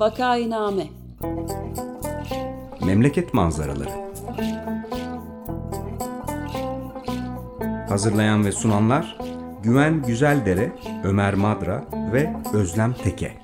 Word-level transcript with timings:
Vakainame 0.00 0.86
Memleket 2.86 3.34
manzaraları 3.34 3.90
Hazırlayan 7.88 8.44
ve 8.44 8.52
sunanlar 8.52 9.18
Güven 9.62 10.02
Güzeldere, 10.02 10.72
Ömer 11.04 11.34
Madra 11.34 11.88
ve 12.12 12.34
Özlem 12.54 12.92
Teke. 12.94 13.38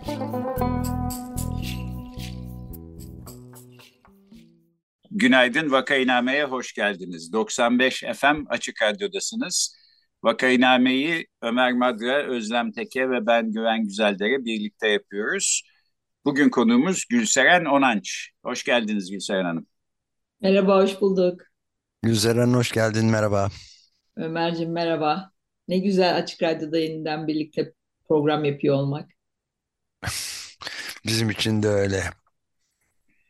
Günaydın 5.11 5.71
Vakainame'ye 5.71 6.45
hoş 6.45 6.73
geldiniz. 6.73 7.33
95 7.33 8.05
FM 8.15 8.45
Açık 8.49 8.83
Radyo'dasınız. 8.83 9.77
Vakainame'yi 10.23 11.27
Ömer 11.43 11.73
Madra, 11.73 12.23
Özlem 12.23 12.73
Teke 12.73 13.11
ve 13.11 13.27
ben 13.27 13.53
Güven 13.53 13.85
Güzeldere 13.85 14.45
birlikte 14.45 14.89
yapıyoruz. 14.89 15.63
Bugün 16.27 16.49
konuğumuz 16.49 17.05
Gülseren 17.11 17.65
Onanç. 17.65 18.31
Hoş 18.43 18.65
geldiniz 18.65 19.11
Gülseren 19.11 19.45
Hanım. 19.45 19.67
Merhaba, 20.41 20.83
hoş 20.83 21.01
bulduk. 21.01 21.41
Gülseren 22.03 22.53
hoş 22.53 22.73
geldin, 22.73 23.07
merhaba. 23.07 23.49
Ömerciğim 24.17 24.73
merhaba. 24.73 25.31
Ne 25.69 25.79
güzel 25.79 26.17
Açık 26.17 26.43
Radyo'da 26.43 26.79
yeniden 26.79 27.27
birlikte 27.27 27.73
program 28.09 28.45
yapıyor 28.45 28.75
olmak. 28.77 29.11
Bizim 31.07 31.31
için 31.31 31.63
de 31.63 31.69
öyle. 31.69 32.03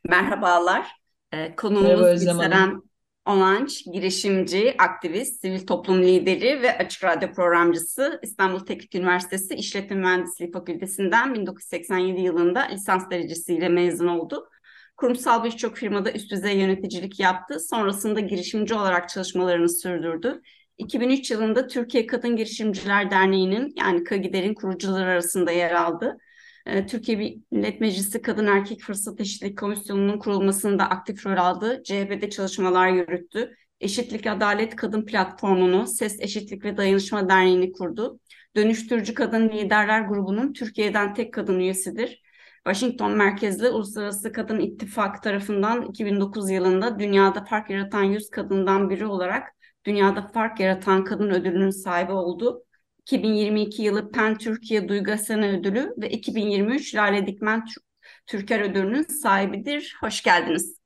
Merhabalar. 0.08 0.86
Ee, 1.32 1.36
Merhaba 1.36 1.56
konuğumuz 1.56 2.00
Özlem 2.00 2.38
Hanım. 2.38 2.50
Gülseren 2.50 2.82
Onanç, 3.26 3.84
girişimci, 3.92 4.74
aktivist, 4.78 5.40
sivil 5.40 5.66
toplum 5.66 6.02
lideri 6.02 6.62
ve 6.62 6.78
Açık 6.78 7.04
Radyo 7.04 7.32
programcısı. 7.32 8.20
İstanbul 8.22 8.58
Teknik 8.58 8.94
Üniversitesi 8.94 9.54
İşletme 9.54 9.96
Mühendisliği 9.96 10.52
Fakültesinden 10.52 11.34
1987 11.34 12.20
yılında 12.20 12.60
lisans 12.60 13.10
derecesiyle 13.10 13.68
mezun 13.68 14.06
oldu. 14.06 14.48
Kurumsal 14.96 15.44
birçok 15.44 15.76
firmada 15.76 16.12
üst 16.12 16.30
düzey 16.30 16.58
yöneticilik 16.58 17.20
yaptı. 17.20 17.60
Sonrasında 17.60 18.20
girişimci 18.20 18.74
olarak 18.74 19.08
çalışmalarını 19.08 19.68
sürdürdü. 19.68 20.42
2003 20.78 21.30
yılında 21.30 21.66
Türkiye 21.66 22.06
Kadın 22.06 22.36
Girişimciler 22.36 23.10
Derneği'nin 23.10 23.72
yani 23.76 24.04
KAGİDER'in 24.04 24.54
kurucuları 24.54 25.10
arasında 25.10 25.52
yer 25.52 25.70
aldı. 25.70 26.18
Ee, 26.66 26.86
Türkiye 26.86 27.36
Millet 27.50 27.80
Meclisi 27.80 28.22
Kadın 28.22 28.46
Erkek 28.46 28.80
Fırsat 28.80 29.20
Eşitlik 29.20 29.58
Komisyonu'nun 29.58 30.18
kurulmasında 30.18 30.84
aktif 30.90 31.26
rol 31.26 31.36
aldı. 31.36 31.82
CHP'de 31.84 32.30
çalışmalar 32.30 32.88
yürüttü. 32.88 33.56
Eşitlik 33.80 34.26
Adalet 34.26 34.76
Kadın 34.76 35.06
Platformu'nu, 35.06 35.86
Ses 35.86 36.20
Eşitlik 36.20 36.64
ve 36.64 36.76
Dayanışma 36.76 37.28
Derneği'ni 37.28 37.72
kurdu. 37.72 38.20
Dönüştürücü 38.56 39.14
Kadın 39.14 39.48
Liderler 39.48 40.00
Grubu'nun 40.00 40.52
Türkiye'den 40.52 41.14
tek 41.14 41.34
kadın 41.34 41.58
üyesidir. 41.58 42.22
Washington 42.64 43.12
merkezli 43.12 43.68
Uluslararası 43.68 44.32
Kadın 44.32 44.60
İttifakı 44.60 45.20
tarafından 45.20 45.82
2009 45.82 46.50
yılında 46.50 46.98
dünyada 46.98 47.44
fark 47.44 47.70
yaratan 47.70 48.02
100 48.02 48.30
kadından 48.30 48.90
biri 48.90 49.06
olarak 49.06 49.48
dünyada 49.84 50.22
fark 50.22 50.60
yaratan 50.60 51.04
kadın 51.04 51.30
ödülünün 51.30 51.70
sahibi 51.70 52.12
oldu. 52.12 52.65
2022 53.06 53.82
yılı 53.82 54.10
PEN 54.12 54.38
Türkiye 54.38 54.88
Duygu 54.88 55.10
Asena 55.12 55.46
Ödülü 55.46 55.94
ve 55.98 56.10
2023 56.10 56.94
Lale 56.94 57.26
Dikmen 57.26 57.64
Tür- 57.64 57.82
Türker 58.26 58.60
Ödülü'nün 58.60 59.02
sahibidir. 59.02 59.96
Hoş 60.00 60.22
geldiniz. 60.22 60.80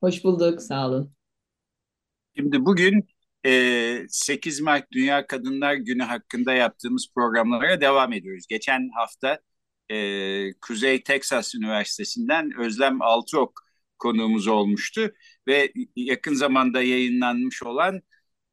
Hoş 0.00 0.24
bulduk, 0.24 0.62
sağ 0.62 0.88
olun. 0.88 1.12
Şimdi 2.36 2.64
bugün 2.64 3.08
e, 3.46 4.06
8 4.08 4.60
Mart 4.60 4.92
Dünya 4.92 5.26
Kadınlar 5.26 5.74
Günü 5.74 6.02
hakkında 6.02 6.52
yaptığımız 6.52 7.08
programlara 7.14 7.80
devam 7.80 8.12
ediyoruz. 8.12 8.46
Geçen 8.48 8.90
hafta 8.94 9.38
e, 9.90 10.52
Kuzey 10.60 11.02
Texas 11.02 11.54
Üniversitesi'nden 11.54 12.50
Özlem 12.58 13.02
Altıok 13.02 13.62
konuğumuz 13.98 14.46
olmuştu 14.46 15.12
ve 15.48 15.72
yakın 15.96 16.34
zamanda 16.34 16.82
yayınlanmış 16.82 17.62
olan 17.62 18.02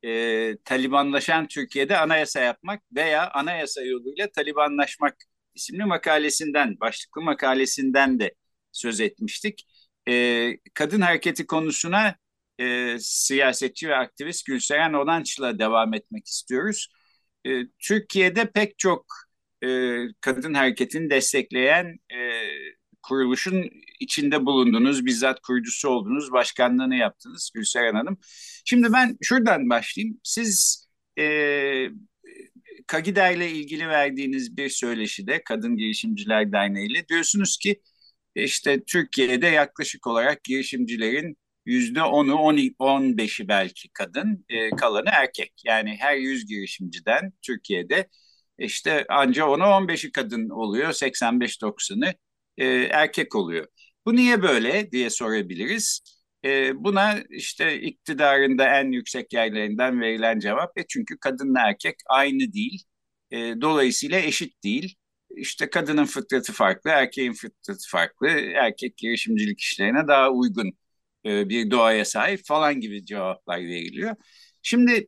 e, 0.06 0.58
Talibanlaşan 0.66 1.48
Türkiye'de 1.48 1.98
anayasa 1.98 2.40
yapmak 2.40 2.84
veya 2.96 3.32
anayasa 3.32 3.82
yoluyla 3.84 4.32
Talibanlaşmak 4.32 5.16
isimli 5.56 5.86
makalesinden, 5.86 6.80
başlıklı 6.80 7.22
makalesinden 7.22 8.20
de 8.20 8.34
söz 8.72 9.02
etmiştik. 9.02 9.68
E, 10.10 10.54
kadın 10.74 11.02
hareketi 11.02 11.48
konusuna 11.48 12.16
e, 12.60 12.98
siyasetçi 13.00 13.90
ve 13.90 13.96
aktivist 13.96 14.46
Gülseren 14.46 14.94
Onanç'la 14.94 15.60
devam 15.60 15.94
etmek 15.94 16.28
istiyoruz. 16.28 16.90
E, 17.48 17.50
Türkiye'de 17.80 18.52
pek 18.52 18.80
çok 18.80 19.06
e, 19.64 20.00
kadın 20.22 20.54
hareketini 20.54 21.10
destekleyen 21.10 21.98
e, 22.12 22.20
kuruluşun 23.08 23.70
içinde 24.00 24.46
bulundunuz, 24.46 25.06
bizzat 25.06 25.40
kurucusu 25.42 25.90
oldunuz, 25.90 26.32
başkanlığını 26.32 26.96
yaptınız 26.96 27.52
Gülseren 27.54 27.96
Hanım. 27.96 28.18
Şimdi 28.66 28.94
ben 28.94 29.18
şuradan 29.22 29.70
başlayayım. 29.70 30.20
Siz 30.24 30.86
e, 31.20 31.26
Kagida 32.88 33.30
ile 33.30 33.52
ilgili 33.52 33.88
verdiğiniz 33.88 34.58
bir 34.58 34.70
söyleşide 34.70 35.44
Kadın 35.44 35.78
Girişimciler 35.78 36.52
Derneği 36.52 36.92
ile 36.92 37.08
diyorsunuz 37.08 37.58
ki 37.58 37.82
işte 38.36 38.84
Türkiye'de 38.84 39.48
yaklaşık 39.48 40.08
olarak 40.08 40.44
girişimcilerin 40.44 41.38
yüzde 41.66 42.04
onu, 42.04 42.36
on 42.80 43.18
beşi 43.18 43.48
belki 43.48 43.90
kadın, 43.94 44.46
e, 44.50 44.70
kalanı 44.70 45.10
erkek. 45.12 45.54
Yani 45.66 45.96
her 46.00 46.16
yüz 46.16 46.46
girişimciden 46.46 47.34
Türkiye'de 47.42 48.10
işte 48.60 49.06
anca 49.10 49.46
onu 49.46 49.64
15'i 49.64 50.12
kadın 50.12 50.50
oluyor, 50.50 50.94
85-90'ı 50.94 52.14
e, 52.58 52.66
erkek 52.92 53.36
oluyor. 53.36 53.68
Bu 54.06 54.16
niye 54.16 54.42
böyle 54.42 54.92
diye 54.92 55.10
sorabiliriz. 55.10 56.02
E, 56.46 56.84
buna 56.84 57.20
işte 57.30 57.82
iktidarın 57.82 58.58
da 58.58 58.80
en 58.80 58.92
yüksek 58.92 59.34
yerlerinden 59.34 60.02
verilen 60.02 60.40
cevap 60.40 60.78
e 60.78 60.86
çünkü 60.88 61.18
kadınla 61.18 61.60
erkek 61.68 61.96
aynı 62.10 62.54
değil. 62.54 62.84
E, 63.32 63.38
dolayısıyla 63.62 64.20
eşit 64.20 64.64
değil. 64.64 64.96
İşte 65.36 65.70
kadının 65.70 66.06
fıtratı 66.06 66.54
farklı, 66.54 66.90
erkeğin 66.90 67.34
fıtratı 67.34 67.90
farklı. 67.90 68.28
Erkek 68.56 68.98
girişimcilik 68.98 69.60
işlerine 69.62 70.08
daha 70.08 70.32
uygun 70.32 70.72
e, 71.26 71.50
bir 71.50 71.72
doğaya 71.72 72.06
sahip 72.06 72.42
falan 72.46 72.80
gibi 72.80 73.06
cevaplar 73.06 73.58
veriliyor. 73.60 74.16
Şimdi 74.62 75.08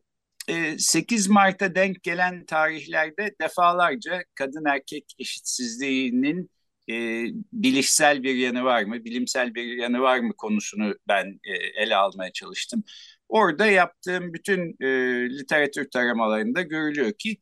e, 0.50 0.78
8 0.80 1.28
Mart'a 1.28 1.76
denk 1.76 2.04
gelen 2.04 2.46
tarihlerde 2.46 3.36
defalarca 3.42 4.24
kadın 4.36 4.66
erkek 4.66 5.16
eşitsizliğinin 5.20 6.50
e, 6.90 7.26
bilişsel 7.54 8.24
bir 8.24 8.36
yanı 8.36 8.64
var 8.64 8.84
mı, 8.84 9.06
bilimsel 9.06 9.56
bir 9.56 9.64
yanı 9.78 10.02
var 10.02 10.20
mı 10.20 10.34
konusunu 10.38 10.96
ben 11.08 11.40
e, 11.44 11.54
ele 11.84 11.96
almaya 11.96 12.32
çalıştım. 12.32 12.84
Orada 13.30 13.66
yaptığım 13.66 14.34
bütün 14.34 14.76
e, 14.82 14.88
literatür 15.30 15.90
taramalarında 15.90 16.62
görülüyor 16.62 17.14
ki 17.14 17.38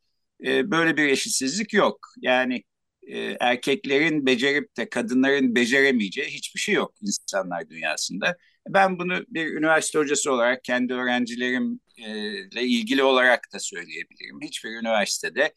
e, 0.46 0.72
böyle 0.72 0.98
bir 0.98 1.08
eşitsizlik 1.10 1.74
yok. 1.74 2.08
Yani 2.22 2.64
e, 3.08 3.38
erkeklerin 3.40 4.26
becerip 4.26 4.78
de 4.78 4.90
kadınların 4.90 5.56
beceremeyeceği 5.56 6.28
hiçbir 6.28 6.60
şey 6.60 6.76
yok 6.76 6.94
insanlar 7.02 7.70
dünyasında. 7.70 8.38
Ben 8.70 9.00
bunu 9.00 9.26
bir 9.30 9.54
üniversite 9.54 10.00
hocası 10.00 10.32
olarak 10.32 10.64
kendi 10.64 10.94
öğrencilerimle 10.94 12.64
ilgili 12.64 13.04
olarak 13.04 13.54
da 13.54 13.60
söyleyebilirim. 13.60 14.42
Hiçbir 14.42 14.70
üniversitede 14.70 15.54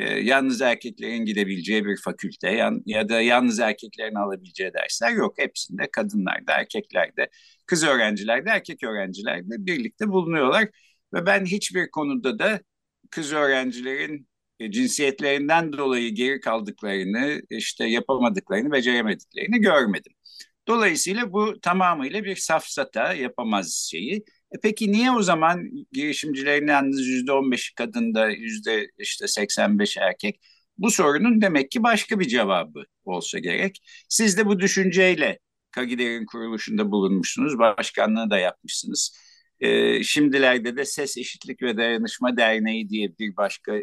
e, 0.00 0.04
yalnız 0.04 0.62
erkeklerin 0.62 1.24
gidebileceği 1.24 1.84
bir 1.84 1.96
fakülte 2.04 2.50
yan, 2.50 2.82
ya 2.86 3.08
da 3.08 3.20
yalnız 3.20 3.60
erkeklerin 3.60 4.14
alabileceği 4.14 4.72
dersler 4.74 5.12
yok. 5.12 5.38
Hepsinde 5.38 5.88
kadınlar 5.92 6.46
da 6.46 6.52
erkekler 6.52 7.16
de 7.16 7.28
kız 7.66 7.84
öğrenciler 7.84 8.46
de 8.46 8.50
erkek 8.50 8.82
öğrenciler 8.82 9.44
de 9.44 9.66
birlikte 9.66 10.08
bulunuyorlar. 10.08 10.68
Ve 11.14 11.26
ben 11.26 11.44
hiçbir 11.44 11.90
konuda 11.90 12.38
da 12.38 12.60
kız 13.10 13.32
öğrencilerin 13.32 14.28
e, 14.60 14.70
cinsiyetlerinden 14.70 15.72
dolayı 15.72 16.14
geri 16.14 16.40
kaldıklarını, 16.40 17.42
işte 17.50 17.84
yapamadıklarını, 17.86 18.72
beceremediklerini 18.72 19.60
görmedim. 19.60 20.12
Dolayısıyla 20.68 21.32
bu 21.32 21.60
tamamıyla 21.60 22.24
bir 22.24 22.36
safsata 22.36 23.14
yapamaz 23.14 23.88
şeyi. 23.90 24.24
E 24.52 24.56
peki 24.62 24.92
niye 24.92 25.10
o 25.10 25.22
zaman 25.22 25.70
girişimcilerin 25.92 26.66
yalnız 26.66 27.06
yüzde 27.06 27.32
on 27.32 27.50
beşi 27.52 27.74
kadında 27.74 28.28
yüzde 28.30 28.90
işte 28.98 29.28
85 29.28 29.96
erkek? 29.96 30.40
Bu 30.78 30.90
sorunun 30.90 31.40
demek 31.42 31.70
ki 31.70 31.82
başka 31.82 32.20
bir 32.20 32.28
cevabı 32.28 32.84
olsa 33.04 33.38
gerek. 33.38 33.80
Siz 34.08 34.38
de 34.38 34.46
bu 34.46 34.60
düşünceyle 34.60 35.38
Kagider'in 35.70 36.26
kuruluşunda 36.26 36.90
bulunmuşsunuz, 36.90 37.58
başkanlığı 37.58 38.30
da 38.30 38.38
yapmışsınız. 38.38 39.18
E, 39.60 40.02
şimdilerde 40.02 40.76
de 40.76 40.84
Ses 40.84 41.16
Eşitlik 41.18 41.62
ve 41.62 41.76
Dayanışma 41.76 42.36
Derneği 42.36 42.88
diye 42.90 43.18
bir 43.18 43.36
başka 43.36 43.76
e, 43.76 43.82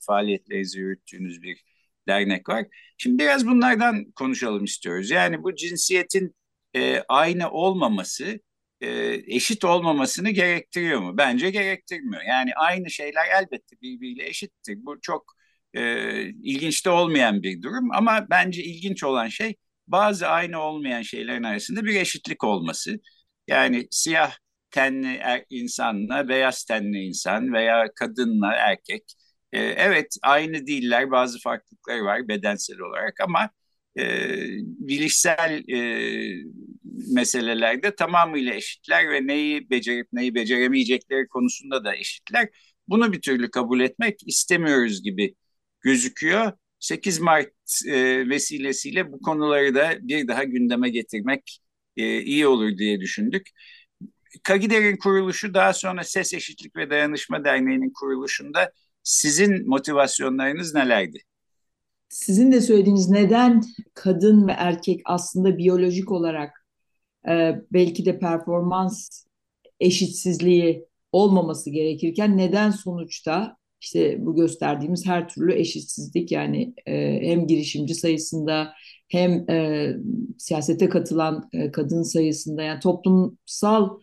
faaliyetlerinizi 0.00 0.78
yürüttüğünüz 0.80 1.42
bir 1.42 1.64
dernek 2.08 2.48
var. 2.48 2.66
Şimdi 2.98 3.18
biraz 3.22 3.46
bunlardan 3.46 4.10
konuşalım 4.10 4.64
istiyoruz. 4.64 5.10
Yani 5.10 5.42
bu 5.42 5.54
cinsiyetin 5.54 6.36
e, 6.76 7.02
aynı 7.08 7.50
olmaması 7.50 8.40
e, 8.80 8.88
eşit 9.36 9.64
olmamasını 9.64 10.30
gerektiriyor 10.30 11.00
mu? 11.00 11.16
Bence 11.18 11.50
gerektirmiyor. 11.50 12.22
Yani 12.22 12.50
aynı 12.56 12.90
şeyler 12.90 13.26
elbette 13.42 13.76
birbiriyle 13.82 14.26
eşittir. 14.28 14.76
Bu 14.78 15.00
çok 15.00 15.32
e, 15.74 16.22
ilginç 16.28 16.86
de 16.86 16.90
olmayan 16.90 17.42
bir 17.42 17.62
durum 17.62 17.90
ama 17.92 18.26
bence 18.30 18.62
ilginç 18.64 19.04
olan 19.04 19.28
şey 19.28 19.54
bazı 19.88 20.26
aynı 20.28 20.60
olmayan 20.60 21.02
şeylerin 21.02 21.42
arasında 21.42 21.84
bir 21.84 21.96
eşitlik 22.00 22.44
olması. 22.44 22.96
Yani 23.48 23.88
siyah 23.90 24.32
tenli 24.70 25.16
er, 25.16 25.44
insanla 25.50 26.28
beyaz 26.28 26.64
tenli 26.64 26.98
insan 26.98 27.52
veya 27.52 27.88
kadınla 27.96 28.52
erkek. 28.54 29.02
E, 29.52 29.58
evet 29.62 30.16
aynı 30.22 30.66
değiller 30.66 31.10
bazı 31.10 31.38
farklılıkları 31.40 32.04
var 32.04 32.28
bedensel 32.28 32.78
olarak 32.80 33.20
ama 33.20 33.50
e, 33.98 34.04
bilişsel 34.60 35.68
e, 35.68 35.78
meselelerde 37.12 37.94
tamamıyla 37.94 38.54
eşitler 38.54 39.10
ve 39.10 39.26
neyi 39.26 39.70
becerip 39.70 40.08
neyi 40.12 40.34
beceremeyecekleri 40.34 41.28
konusunda 41.28 41.84
da 41.84 41.96
eşitler. 41.96 42.48
Bunu 42.88 43.12
bir 43.12 43.20
türlü 43.20 43.50
kabul 43.50 43.80
etmek 43.80 44.28
istemiyoruz 44.28 45.02
gibi 45.02 45.34
gözüküyor. 45.80 46.52
8 46.78 47.18
Mart 47.20 47.52
e, 47.86 48.28
vesilesiyle 48.28 49.12
bu 49.12 49.20
konuları 49.20 49.74
da 49.74 49.96
bir 50.00 50.28
daha 50.28 50.44
gündeme 50.44 50.88
getirmek 50.90 51.60
e, 51.96 52.22
iyi 52.22 52.46
olur 52.46 52.78
diye 52.78 53.00
düşündük. 53.00 53.50
Kagider'in 54.42 54.96
kuruluşu 54.96 55.54
daha 55.54 55.72
sonra 55.72 56.04
Ses 56.04 56.34
Eşitlik 56.34 56.76
ve 56.76 56.90
Dayanışma 56.90 57.44
Derneği'nin 57.44 57.92
kuruluşunda 58.00 58.72
sizin 59.02 59.68
motivasyonlarınız 59.68 60.74
nelerdi? 60.74 61.18
Sizin 62.08 62.52
de 62.52 62.60
söylediğiniz 62.60 63.10
neden 63.10 63.62
kadın 63.94 64.48
ve 64.48 64.52
erkek 64.52 65.00
aslında 65.04 65.58
biyolojik 65.58 66.12
olarak 66.12 66.65
e, 67.28 67.54
belki 67.72 68.04
de 68.06 68.18
performans 68.18 69.08
eşitsizliği 69.80 70.86
olmaması 71.12 71.70
gerekirken 71.70 72.38
neden 72.38 72.70
sonuçta 72.70 73.56
işte 73.80 74.16
bu 74.26 74.34
gösterdiğimiz 74.34 75.06
her 75.06 75.28
türlü 75.28 75.54
eşitsizlik 75.54 76.32
yani 76.32 76.74
e, 76.86 77.20
hem 77.22 77.46
girişimci 77.46 77.94
sayısında 77.94 78.72
hem 79.08 79.50
e, 79.50 79.92
siyasete 80.38 80.88
katılan 80.88 81.50
kadın 81.72 82.02
sayısında 82.02 82.62
yani 82.62 82.80
toplumsal 82.80 83.98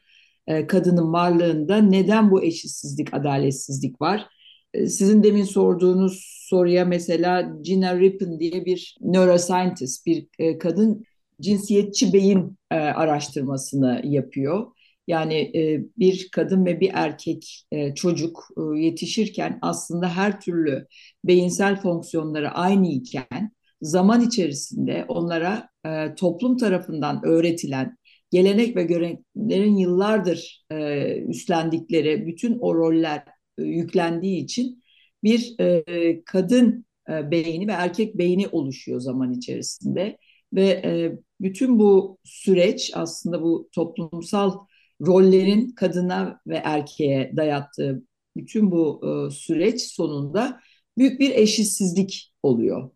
kadının 0.67 1.13
varlığında 1.13 1.77
neden 1.77 2.31
bu 2.31 2.43
eşitsizlik, 2.43 3.13
adaletsizlik 3.13 4.01
var? 4.01 4.27
Sizin 4.75 5.23
demin 5.23 5.43
sorduğunuz 5.43 6.43
soruya 6.49 6.85
mesela 6.85 7.53
Gina 7.61 7.99
Rippin 7.99 8.39
diye 8.39 8.65
bir 8.65 8.97
neuroscientist, 9.01 10.05
bir 10.05 10.27
kadın 10.59 11.05
cinsiyetçi 11.43 12.13
beyin 12.13 12.57
e, 12.71 12.75
araştırmasını 12.75 14.01
yapıyor. 14.03 14.67
Yani 15.07 15.35
e, 15.35 15.83
bir 15.99 16.29
kadın 16.31 16.65
ve 16.65 16.79
bir 16.79 16.91
erkek 16.93 17.65
e, 17.71 17.95
çocuk 17.95 18.47
e, 18.57 18.79
yetişirken 18.79 19.59
aslında 19.61 20.15
her 20.15 20.41
türlü 20.41 20.87
beyinsel 21.23 21.81
fonksiyonları 21.81 22.51
aynı 22.51 22.87
iken 22.87 23.51
zaman 23.81 24.21
içerisinde 24.21 25.05
onlara 25.07 25.69
e, 25.85 26.15
toplum 26.15 26.57
tarafından 26.57 27.21
öğretilen 27.25 27.97
gelenek 28.31 28.75
ve 28.75 28.83
göreneklerin 28.83 29.75
yıllardır 29.75 30.65
e, 30.71 31.17
üstlendikleri 31.21 32.27
bütün 32.27 32.59
o 32.59 32.75
roller 32.75 33.23
e, 33.57 33.63
yüklendiği 33.63 34.43
için 34.43 34.83
bir 35.23 35.55
e, 35.59 36.23
kadın 36.25 36.85
e, 37.09 37.31
beyni 37.31 37.67
ve 37.67 37.71
erkek 37.71 38.17
beyni 38.17 38.47
oluşuyor 38.47 38.99
zaman 38.99 39.31
içerisinde 39.31 40.17
ve 40.53 40.69
e, 40.69 41.19
bütün 41.41 41.79
bu 41.79 42.17
süreç 42.23 42.91
aslında 42.95 43.41
bu 43.41 43.69
toplumsal 43.71 44.57
rollerin 45.01 45.71
kadına 45.71 46.41
ve 46.47 46.55
erkeğe 46.55 47.33
dayattığı 47.35 48.03
bütün 48.37 48.71
bu 48.71 49.01
e, 49.07 49.31
süreç 49.31 49.81
sonunda 49.81 50.59
büyük 50.97 51.19
bir 51.19 51.31
eşitsizlik 51.31 52.33
oluyor. 52.43 52.91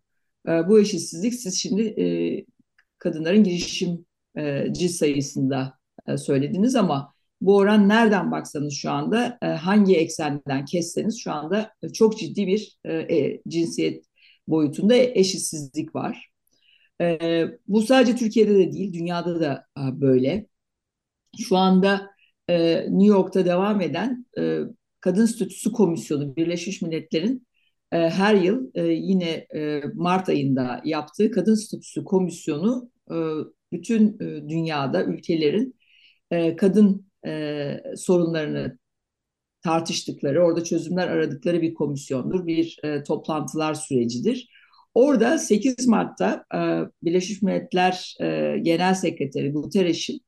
E, 0.48 0.50
bu 0.68 0.80
eşitsizlik 0.80 1.34
siz 1.34 1.58
şimdi 1.58 1.82
e, 1.82 2.06
kadınların 2.98 3.44
girişimci 3.44 4.88
sayısında 4.88 5.78
e, 6.08 6.16
söylediniz 6.16 6.76
ama 6.76 7.14
bu 7.40 7.56
oran 7.56 7.88
nereden 7.88 8.30
baksanız 8.32 8.74
şu 8.74 8.90
anda 8.90 9.38
e, 9.42 9.46
hangi 9.46 9.96
eksenden 9.96 10.64
kesseniz 10.64 11.18
şu 11.18 11.32
anda 11.32 11.72
çok 11.94 12.18
ciddi 12.18 12.46
bir 12.46 12.78
e, 12.84 12.94
e, 12.94 13.42
cinsiyet 13.48 14.04
boyutunda 14.48 14.94
eşitsizlik 14.96 15.94
var. 15.94 16.28
E, 17.00 17.44
bu 17.68 17.82
sadece 17.82 18.16
Türkiye'de 18.16 18.54
de 18.54 18.72
değil 18.72 18.92
dünyada 18.92 19.40
da 19.40 19.66
e, 19.78 20.00
böyle 20.00 20.46
şu 21.38 21.56
anda 21.56 22.10
e, 22.48 22.76
New 22.76 23.06
York'ta 23.06 23.44
devam 23.46 23.80
eden 23.80 24.26
e, 24.38 24.60
Kadın 25.00 25.26
Statüsü 25.26 25.72
Komisyonu 25.72 26.36
Birleşmiş 26.36 26.82
Milletler'in 26.82 27.46
e, 27.92 27.96
her 27.96 28.34
yıl 28.34 28.70
e, 28.74 28.82
yine 28.84 29.46
e, 29.54 29.82
Mart 29.94 30.28
ayında 30.28 30.82
yaptığı 30.84 31.30
Kadın 31.30 31.54
Statüsü 31.54 32.04
Komisyonu 32.04 32.90
e, 33.10 33.16
bütün 33.72 34.20
e, 34.20 34.48
dünyada 34.48 35.04
ülkelerin 35.04 35.76
e, 36.30 36.56
kadın 36.56 37.06
e, 37.26 37.82
sorunlarını 37.96 38.78
tartıştıkları, 39.62 40.44
orada 40.44 40.64
çözümler 40.64 41.08
aradıkları 41.08 41.62
bir 41.62 41.74
komisyondur, 41.74 42.46
bir 42.46 42.78
e, 42.84 43.02
toplantılar 43.02 43.74
sürecidir. 43.74 44.48
Orada 44.94 45.38
8 45.38 45.86
Mart'ta 45.86 46.44
e, 46.54 46.58
Birleşmiş 47.02 47.42
Milletler 47.42 48.16
e, 48.20 48.58
Genel 48.62 48.94
Sekreteri 48.94 49.52
Guterres'in 49.52 50.20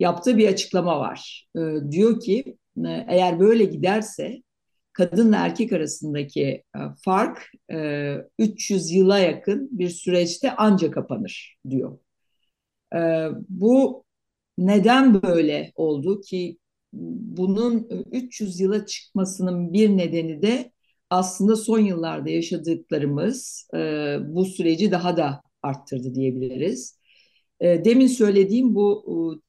yaptığı 0.00 0.38
bir 0.38 0.48
açıklama 0.48 1.00
var. 1.00 1.48
E, 1.56 1.60
diyor 1.90 2.20
ki 2.20 2.56
e, 2.86 3.06
eğer 3.08 3.40
böyle 3.40 3.64
giderse 3.64 4.42
kadınla 4.92 5.36
erkek 5.36 5.72
arasındaki 5.72 6.42
e, 6.44 6.78
fark 7.04 7.50
e, 7.72 8.16
300 8.38 8.90
yıla 8.92 9.18
yakın 9.18 9.68
bir 9.72 9.88
süreçte 9.90 10.56
anca 10.56 10.90
kapanır 10.90 11.56
diyor. 11.70 11.98
E, 12.94 13.28
bu 13.48 14.04
neden 14.58 15.22
böyle 15.22 15.72
oldu 15.74 16.20
ki 16.20 16.58
bunun 16.92 17.88
300 18.12 18.60
yıla 18.60 18.86
çıkmasının 18.86 19.72
bir 19.72 19.90
nedeni 19.96 20.42
de 20.42 20.72
aslında 21.10 21.56
son 21.56 21.78
yıllarda 21.78 22.30
yaşadıklarımız 22.30 23.68
e, 23.74 23.78
bu 24.22 24.44
süreci 24.44 24.90
daha 24.90 25.16
da 25.16 25.42
arttırdı 25.62 26.14
diyebiliriz. 26.14 26.98
E, 27.60 27.84
demin 27.84 28.06
söylediğim 28.06 28.74
bu 28.74 29.42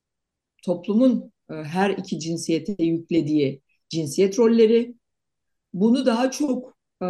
toplumun 0.64 1.32
e, 1.50 1.54
her 1.54 1.90
iki 1.90 2.20
cinsiyete 2.20 2.84
yüklediği 2.84 3.62
cinsiyet 3.90 4.40
rolleri. 4.40 4.96
Bunu 5.74 6.06
daha 6.06 6.32
çok 6.32 6.78
e, 7.04 7.08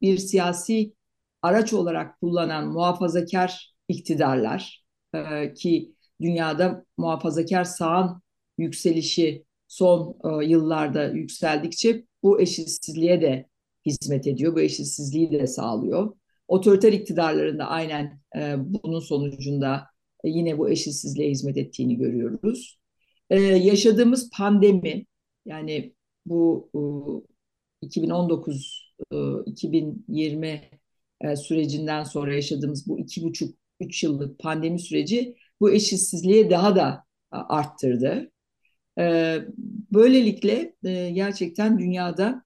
bir 0.00 0.18
siyasi 0.18 0.94
araç 1.42 1.72
olarak 1.72 2.20
kullanan 2.20 2.68
muhafazakar 2.68 3.74
iktidarlar 3.88 4.84
e, 5.14 5.54
ki 5.54 5.94
dünyada 6.20 6.84
muhafazakar 6.98 7.64
sağın 7.64 8.22
yükselişi 8.58 9.44
son 9.68 10.18
yıllarda 10.42 11.04
yükseldikçe 11.04 12.04
bu 12.22 12.40
eşitsizliğe 12.40 13.20
de 13.22 13.46
hizmet 13.86 14.26
ediyor, 14.26 14.54
bu 14.56 14.60
eşitsizliği 14.60 15.32
de 15.32 15.46
sağlıyor. 15.46 16.16
Otoriter 16.48 16.92
iktidarların 16.92 17.58
da 17.58 17.66
aynen 17.66 18.20
bunun 18.56 19.00
sonucunda 19.00 19.86
e, 20.24 20.28
yine 20.28 20.58
bu 20.58 20.70
eşitsizliğe 20.70 21.30
hizmet 21.30 21.56
ettiğini 21.56 21.96
görüyoruz. 21.96 22.80
Ee, 23.30 23.40
yaşadığımız 23.40 24.30
pandemi 24.30 25.06
yani 25.46 25.94
bu 26.26 26.70
e, 27.82 27.86
2019 27.86 28.94
e, 29.12 29.16
2020 29.46 30.62
e, 31.20 31.36
sürecinden 31.36 32.04
sonra 32.04 32.34
yaşadığımız 32.34 32.88
bu 32.88 32.98
iki 32.98 33.22
buçuk 33.22 33.54
üç 33.80 34.02
yıllık 34.04 34.38
pandemi 34.38 34.78
süreci 34.78 35.36
bu 35.60 35.70
eşitsizliği 35.70 36.50
daha 36.50 36.76
da 36.76 37.04
arttırdı. 37.30 38.30
E, 38.98 39.38
böylelikle 39.92 40.74
e, 40.84 41.10
gerçekten 41.10 41.78
dünyada 41.78 42.44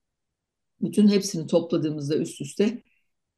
bütün 0.81 1.09
hepsini 1.09 1.47
topladığımızda 1.47 2.17
üst 2.17 2.41
üste 2.41 2.83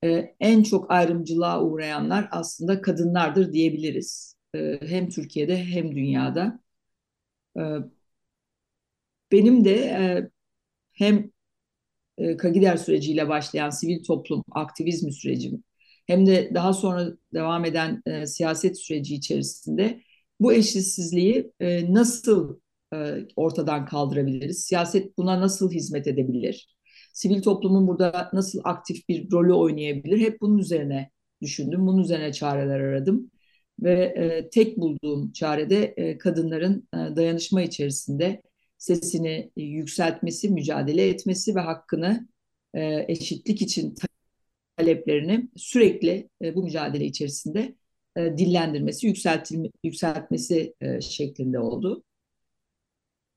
e, 0.04 0.34
en 0.40 0.62
çok 0.62 0.90
ayrımcılığa 0.92 1.62
uğrayanlar 1.64 2.28
aslında 2.32 2.82
kadınlardır 2.82 3.52
diyebiliriz. 3.52 4.36
E, 4.56 4.80
hem 4.82 5.08
Türkiye'de 5.08 5.64
hem 5.64 5.96
dünyada. 5.96 6.60
E, 7.58 7.62
benim 9.32 9.64
de 9.64 9.74
e, 9.74 10.30
hem 10.92 11.30
e, 12.18 12.36
Kagider 12.36 12.76
süreciyle 12.76 13.28
başlayan 13.28 13.70
sivil 13.70 14.04
toplum 14.04 14.44
aktivizmi 14.52 15.12
sürecim 15.14 15.64
hem 16.06 16.26
de 16.26 16.52
daha 16.54 16.72
sonra 16.74 17.12
devam 17.34 17.64
eden 17.64 18.02
e, 18.06 18.26
siyaset 18.26 18.80
süreci 18.80 19.16
içerisinde 19.16 20.02
bu 20.40 20.54
eşitsizliği 20.54 21.52
e, 21.60 21.94
nasıl 21.94 22.60
e, 22.94 23.18
ortadan 23.36 23.86
kaldırabiliriz? 23.86 24.64
Siyaset 24.66 25.18
buna 25.18 25.40
nasıl 25.42 25.72
hizmet 25.72 26.06
edebilir? 26.06 26.75
Sivil 27.16 27.42
toplumun 27.42 27.88
burada 27.88 28.30
nasıl 28.32 28.60
aktif 28.64 29.08
bir 29.08 29.30
rolü 29.30 29.52
oynayabilir? 29.52 30.20
Hep 30.20 30.40
bunun 30.40 30.58
üzerine 30.58 31.10
düşündüm, 31.42 31.86
bunun 31.86 32.02
üzerine 32.02 32.32
çareler 32.32 32.80
aradım. 32.80 33.30
Ve 33.82 33.92
e, 34.04 34.50
tek 34.50 34.78
bulduğum 34.78 35.32
çarede 35.32 35.84
e, 35.96 36.18
kadınların 36.18 36.88
e, 36.94 37.16
dayanışma 37.16 37.62
içerisinde 37.62 38.42
sesini 38.78 39.50
yükseltmesi, 39.56 40.48
mücadele 40.48 41.08
etmesi 41.08 41.54
ve 41.54 41.60
hakkını 41.60 42.28
e, 42.74 43.04
eşitlik 43.08 43.62
için 43.62 43.94
taleplerini 44.76 45.48
sürekli 45.56 46.28
e, 46.42 46.54
bu 46.54 46.62
mücadele 46.62 47.04
içerisinde 47.04 47.76
e, 48.16 48.38
dillendirmesi, 48.38 49.06
yükseltilme, 49.06 49.68
yükseltmesi 49.84 50.74
e, 50.80 51.00
şeklinde 51.00 51.58
oldu. 51.58 52.04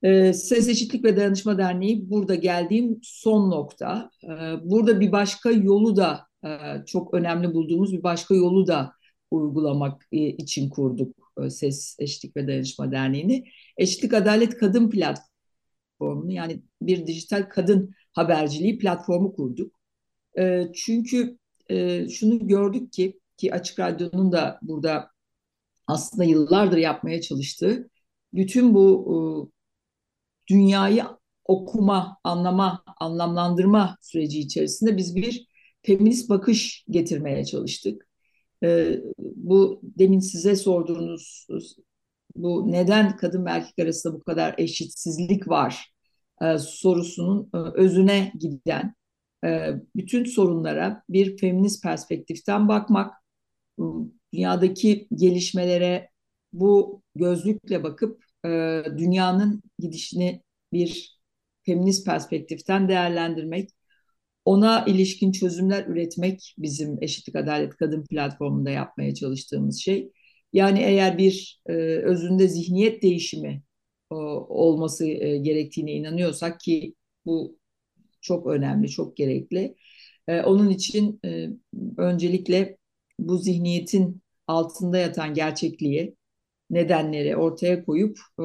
E, 0.03 0.33
Ses 0.33 0.69
Eşitlik 0.69 1.03
ve 1.05 1.17
Dayanışma 1.17 1.57
Derneği 1.57 2.09
burada 2.09 2.35
geldiğim 2.35 2.99
son 3.03 3.51
nokta. 3.51 4.11
E, 4.23 4.29
burada 4.63 4.99
bir 4.99 5.11
başka 5.11 5.51
yolu 5.51 5.95
da 5.95 6.27
e, 6.45 6.49
çok 6.85 7.13
önemli 7.13 7.53
bulduğumuz 7.53 7.93
bir 7.93 8.03
başka 8.03 8.35
yolu 8.35 8.67
da 8.67 8.93
uygulamak 9.31 10.07
e, 10.11 10.17
için 10.17 10.69
kurduk 10.69 11.15
e, 11.43 11.49
Ses 11.49 11.95
Eşitlik 11.99 12.37
ve 12.37 12.47
Dayanışma 12.47 12.91
Derneği'ni. 12.91 13.43
Eşitlik 13.77 14.13
Adalet 14.13 14.57
Kadın 14.57 14.89
Platformu'nu 14.89 16.31
yani 16.31 16.63
bir 16.81 17.07
dijital 17.07 17.49
kadın 17.49 17.91
haberciliği 18.13 18.77
platformu 18.77 19.35
kurduk. 19.35 19.75
E, 20.39 20.65
çünkü 20.75 21.37
e, 21.69 22.09
şunu 22.09 22.47
gördük 22.47 22.93
ki 22.93 23.19
ki 23.37 23.53
Açık 23.53 23.79
Radyo'nun 23.79 24.31
da 24.31 24.59
burada 24.61 25.11
aslında 25.87 26.23
yıllardır 26.23 26.77
yapmaya 26.77 27.21
çalıştığı 27.21 27.89
bütün 28.33 28.73
bu 28.73 29.51
dünyayı 30.49 31.03
okuma, 31.45 32.17
anlama, 32.23 32.83
anlamlandırma 32.99 33.97
süreci 34.01 34.39
içerisinde 34.39 34.97
biz 34.97 35.15
bir 35.15 35.47
feminist 35.83 36.29
bakış 36.29 36.85
getirmeye 36.89 37.45
çalıştık. 37.45 38.07
bu 39.19 39.81
demin 39.83 40.19
size 40.19 40.55
sorduğunuz 40.55 41.47
bu 42.35 42.71
neden 42.71 43.17
kadın 43.17 43.45
ve 43.45 43.49
erkek 43.49 43.79
arasında 43.79 44.13
bu 44.13 44.23
kadar 44.23 44.55
eşitsizlik 44.57 45.47
var 45.47 45.93
sorusunun 46.59 47.49
özüne 47.53 48.33
giden 48.39 48.93
bütün 49.95 50.25
sorunlara 50.25 51.03
bir 51.09 51.37
feminist 51.37 51.83
perspektiften 51.83 52.67
bakmak, 52.67 53.13
dünyadaki 54.33 55.07
gelişmelere 55.15 56.09
bu 56.53 57.01
gözlükle 57.15 57.83
bakıp 57.83 58.28
e, 58.45 58.49
dünyanın 58.97 59.63
gidişini 59.79 60.43
bir 60.73 61.19
feminist 61.65 62.05
perspektiften 62.05 62.89
değerlendirmek, 62.89 63.69
ona 64.45 64.85
ilişkin 64.85 65.31
çözümler 65.31 65.85
üretmek 65.87 66.55
bizim 66.57 66.97
Eşitlik 67.03 67.35
Adalet 67.35 67.75
Kadın 67.77 68.05
platformunda 68.05 68.69
yapmaya 68.69 69.15
çalıştığımız 69.15 69.79
şey. 69.79 70.11
Yani 70.53 70.79
eğer 70.79 71.17
bir 71.17 71.61
e, 71.67 71.73
özünde 72.03 72.47
zihniyet 72.47 73.03
değişimi 73.03 73.63
o, 74.09 74.15
olması 74.49 75.05
e, 75.07 75.37
gerektiğine 75.37 75.93
inanıyorsak 75.93 76.59
ki 76.59 76.95
bu 77.25 77.59
çok 78.21 78.47
önemli, 78.47 78.89
çok 78.89 79.17
gerekli. 79.17 79.75
E, 80.27 80.41
onun 80.41 80.69
için 80.69 81.19
e, 81.25 81.47
öncelikle 81.97 82.77
bu 83.19 83.37
zihniyetin 83.37 84.21
altında 84.47 84.97
yatan 84.97 85.33
gerçekliği, 85.33 86.15
nedenleri 86.69 87.35
ortaya 87.35 87.85
koyup 87.85 88.19
e, 88.39 88.43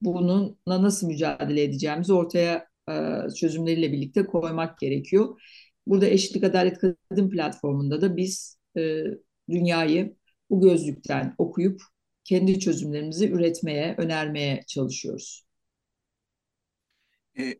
bununla 0.00 0.54
nasıl 0.66 1.06
mücadele 1.06 1.62
edeceğimizi 1.62 2.12
ortaya 2.12 2.68
e, 2.90 2.94
çözümleriyle 3.36 3.92
birlikte 3.92 4.26
koymak 4.26 4.78
gerekiyor. 4.78 5.40
Burada 5.86 6.06
Eşitlik 6.06 6.44
Adalet 6.44 6.78
Kadın 6.78 7.30
platformunda 7.30 8.00
da 8.00 8.16
biz 8.16 8.58
e, 8.76 9.04
dünyayı 9.50 10.16
bu 10.50 10.60
gözlükten 10.60 11.34
okuyup 11.38 11.82
kendi 12.24 12.60
çözümlerimizi 12.60 13.30
üretmeye, 13.30 13.94
önermeye 13.98 14.64
çalışıyoruz. 14.66 15.44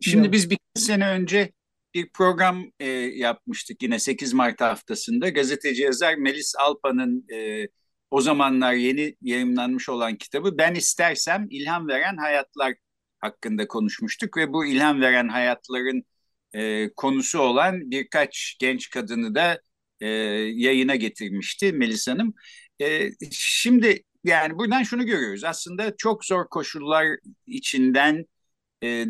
Şimdi 0.00 0.32
biz 0.32 0.50
bir 0.50 0.58
sene 0.74 1.08
önce 1.08 1.52
bir 1.94 2.08
program 2.08 2.64
e, 2.80 2.86
yapmıştık 2.88 3.82
yine 3.82 3.98
8 3.98 4.32
Mart 4.32 4.60
haftasında. 4.60 5.28
Gazeteci 5.28 5.82
yazar 5.82 6.14
Melis 6.14 6.54
Alpa'nın 6.58 7.26
e, 7.32 7.68
o 8.14 8.20
zamanlar 8.20 8.72
yeni 8.72 9.16
yayınlanmış 9.22 9.88
olan 9.88 10.16
kitabı 10.16 10.58
Ben 10.58 10.74
İstersem 10.74 11.46
İlham 11.50 11.88
Veren 11.88 12.16
Hayatlar 12.16 12.74
hakkında 13.20 13.68
konuşmuştuk 13.68 14.36
ve 14.36 14.52
bu 14.52 14.66
ilham 14.66 15.00
veren 15.00 15.28
hayatların 15.28 16.04
e, 16.52 16.90
konusu 16.96 17.38
olan 17.38 17.90
birkaç 17.90 18.56
genç 18.58 18.90
kadını 18.90 19.34
da 19.34 19.60
e, 20.00 20.08
yayına 20.54 20.96
getirmişti 20.96 21.72
Melis 21.72 22.08
Hanım. 22.08 22.34
E, 22.80 23.10
şimdi 23.32 24.02
yani 24.24 24.58
buradan 24.58 24.82
şunu 24.82 25.06
görüyoruz 25.06 25.44
aslında 25.44 25.96
çok 25.96 26.24
zor 26.24 26.48
koşullar 26.48 27.06
içinden 27.46 28.26
e, 28.82 28.88
e, 28.88 29.06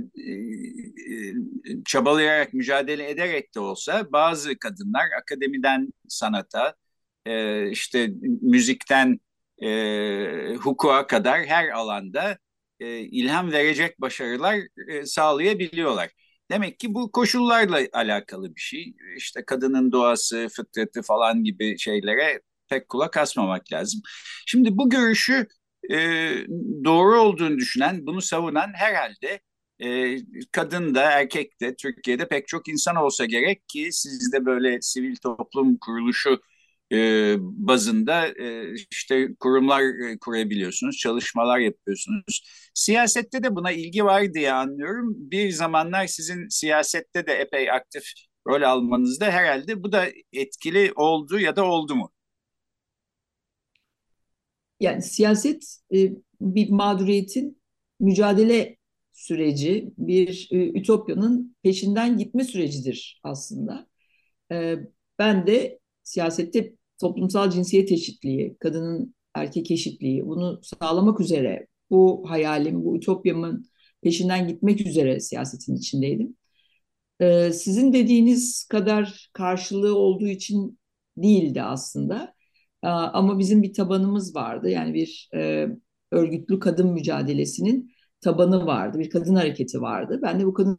çabalayarak 1.85 2.55
mücadele 2.55 3.11
ederek 3.11 3.55
de 3.55 3.61
olsa 3.61 4.13
bazı 4.13 4.59
kadınlar 4.59 5.07
akademiden 5.23 5.93
sanata 6.09 6.75
e, 7.26 7.71
işte 7.71 8.11
müzikten 8.43 9.21
e, 9.62 10.54
hukuka 10.54 11.07
kadar 11.07 11.45
her 11.47 11.69
alanda 11.69 12.38
e, 12.81 12.99
ilham 12.99 13.52
verecek 13.52 14.00
başarılar 14.00 14.57
e, 14.88 15.07
sağlayabiliyorlar. 15.07 16.11
Demek 16.50 16.78
ki 16.78 16.95
bu 16.95 17.12
koşullarla 17.12 17.81
alakalı 17.93 18.54
bir 18.54 18.61
şey. 18.61 18.95
İşte 19.16 19.45
kadının 19.47 19.93
doğası, 19.93 20.49
fıtratı 20.57 21.02
falan 21.02 21.45
gibi 21.45 21.78
şeylere 21.78 22.40
pek 22.69 22.88
kulak 22.88 23.16
asmamak 23.16 23.73
lazım. 23.73 24.00
Şimdi 24.47 24.76
bu 24.78 24.90
görüşü 24.90 25.47
e, 25.90 25.97
doğru 26.85 27.21
olduğunu 27.21 27.57
düşünen, 27.59 28.07
bunu 28.07 28.23
savunan 28.23 28.73
herhalde 28.75 29.40
e, 29.85 30.16
kadın 30.52 30.95
da 30.95 31.02
erkek 31.11 31.61
de 31.61 31.75
Türkiye'de 31.76 32.28
pek 32.28 32.49
çok 32.49 32.69
insan 32.69 32.97
olsa 32.97 33.25
gerek 33.25 33.69
ki 33.69 33.88
siz 33.93 34.33
de 34.33 34.47
böyle 34.47 34.81
sivil 34.81 35.16
toplum 35.16 35.76
kuruluşu 35.78 36.40
e, 36.95 37.37
bazında 37.41 38.29
e, 38.29 38.75
işte 38.91 39.29
kurumlar 39.41 39.83
e, 39.83 40.19
kurabiliyorsunuz, 40.19 40.97
çalışmalar 40.97 41.59
yapıyorsunuz. 41.59 42.43
Siyasette 42.75 43.43
de 43.43 43.55
buna 43.57 43.73
ilgi 43.73 44.05
var 44.05 44.35
diye 44.35 44.53
anlıyorum. 44.53 45.15
Bir 45.17 45.51
zamanlar 45.51 46.07
sizin 46.07 46.49
siyasette 46.49 47.27
de 47.27 47.33
epey 47.33 47.71
aktif 47.71 48.05
rol 48.47 48.63
almanızda 48.63 49.31
herhalde 49.31 49.83
bu 49.83 49.93
da 49.93 50.07
etkili 50.33 50.93
oldu 50.97 51.41
ya 51.41 51.57
da 51.57 51.65
oldu 51.65 51.95
mu? 51.95 52.11
Yani 54.81 55.03
siyaset 55.03 55.79
e, 55.95 56.13
bir 56.41 56.71
mağduriyetin 56.71 57.63
mücadele 58.01 58.77
süreci, 59.13 59.93
bir 59.99 60.49
ütopyanın 60.53 61.57
peşinden 61.63 62.19
gitme 62.19 62.45
sürecidir 62.45 63.21
aslında. 63.23 63.87
Ben 65.19 65.47
de 65.47 65.79
siyasette 66.03 66.75
toplumsal 67.01 67.51
cinsiyet 67.51 67.93
eşitliği, 67.93 68.57
kadının 68.61 69.15
erkek 69.35 69.71
eşitliği 69.71 70.27
bunu 70.27 70.61
sağlamak 70.63 71.21
üzere 71.21 71.67
bu 71.91 72.25
hayalim, 72.31 72.85
bu 72.85 72.97
ütopyamın 72.97 73.67
peşinden 74.03 74.49
gitmek 74.49 74.87
üzere 74.87 75.21
siyasetin 75.21 75.77
içindeydim. 75.77 76.37
Ee, 77.21 77.53
sizin 77.53 77.93
dediğiniz 77.93 78.65
kadar 78.65 79.31
karşılığı 79.33 79.99
olduğu 79.99 80.27
için 80.27 80.79
değildi 81.17 81.63
aslında. 81.63 82.35
Ee, 82.83 82.89
ama 82.89 83.39
bizim 83.39 83.63
bir 83.63 83.75
tabanımız 83.75 84.35
vardı. 84.37 84.71
Yani 84.71 84.95
bir 84.95 85.31
e, 85.35 85.69
örgütlü 86.13 86.59
kadın 86.61 86.93
mücadelesinin 86.93 87.93
tabanı 88.21 88.67
vardı. 88.67 88.99
Bir 88.99 89.11
kadın 89.11 89.35
hareketi 89.35 89.81
vardı. 89.81 90.21
Ben 90.23 90.41
de 90.41 90.47
bu 90.47 90.55
kadın 90.55 90.77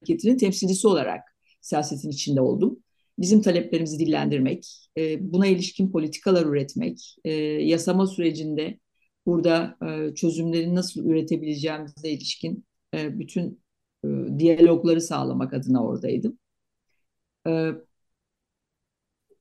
hareketinin 0.00 0.38
temsilcisi 0.38 0.88
olarak 0.88 1.22
siyasetin 1.60 2.10
içinde 2.10 2.40
oldum 2.40 2.78
bizim 3.18 3.42
taleplerimizi 3.42 3.98
dillendirmek, 3.98 4.88
e, 4.98 5.32
buna 5.32 5.46
ilişkin 5.46 5.92
politikalar 5.92 6.46
üretmek, 6.46 7.16
e, 7.24 7.32
yasama 7.42 8.06
sürecinde 8.06 8.78
burada 9.26 9.76
e, 9.88 10.14
çözümleri 10.14 10.74
nasıl 10.74 11.04
üretebileceğimize 11.06 12.10
ilişkin 12.10 12.64
e, 12.94 13.18
bütün 13.18 13.62
e, 14.04 14.08
diyalogları 14.38 15.00
sağlamak 15.00 15.54
adına 15.54 15.84
oradaydım. 15.86 16.38
E, 17.46 17.72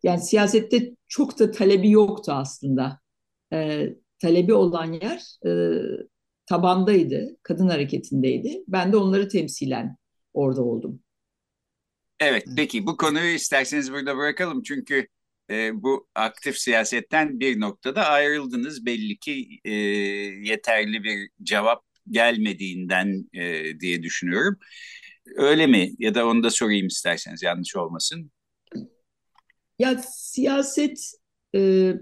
yani 0.03 0.22
siyasette 0.22 0.96
çok 1.08 1.39
da 1.39 1.51
talebi 1.51 1.91
yoktu 1.91 2.32
aslında. 2.32 3.00
E, 3.53 3.89
talebi 4.20 4.53
olan 4.53 4.94
yer 4.94 5.22
e, 5.48 5.51
tabandaydı, 6.46 7.38
kadın 7.44 7.67
hareketindeydi. 7.70 8.63
Ben 8.67 8.91
de 8.94 8.98
onları 8.98 9.29
temsilen 9.29 9.98
orada 10.34 10.63
oldum. 10.63 11.00
Evet, 12.19 12.45
peki 12.55 12.86
bu 12.86 12.98
konuyu 12.98 13.34
isterseniz 13.34 13.91
burada 13.91 14.17
bırakalım 14.17 14.63
çünkü 14.63 15.07
e, 15.50 15.84
bu 15.84 16.07
aktif 16.15 16.57
siyasetten 16.57 17.39
bir 17.39 17.60
noktada 17.60 18.05
ayrıldınız. 18.05 18.86
Belli 18.86 19.17
ki 19.17 19.60
e, 19.65 19.72
yeterli 19.72 21.03
bir 21.03 21.29
cevap 21.43 21.84
gelmediğinden 22.10 23.29
e, 23.34 23.79
diye 23.79 24.03
düşünüyorum. 24.03 24.60
Öyle 25.36 25.67
mi? 25.67 25.91
Ya 26.00 26.15
da 26.15 26.27
onu 26.27 26.43
da 26.43 26.50
sorayım 26.50 26.88
isterseniz 26.88 27.43
yanlış 27.43 27.75
olmasın. 27.75 28.31
Ya 29.79 29.98
siyaset 29.98 31.12
e, 31.55 31.93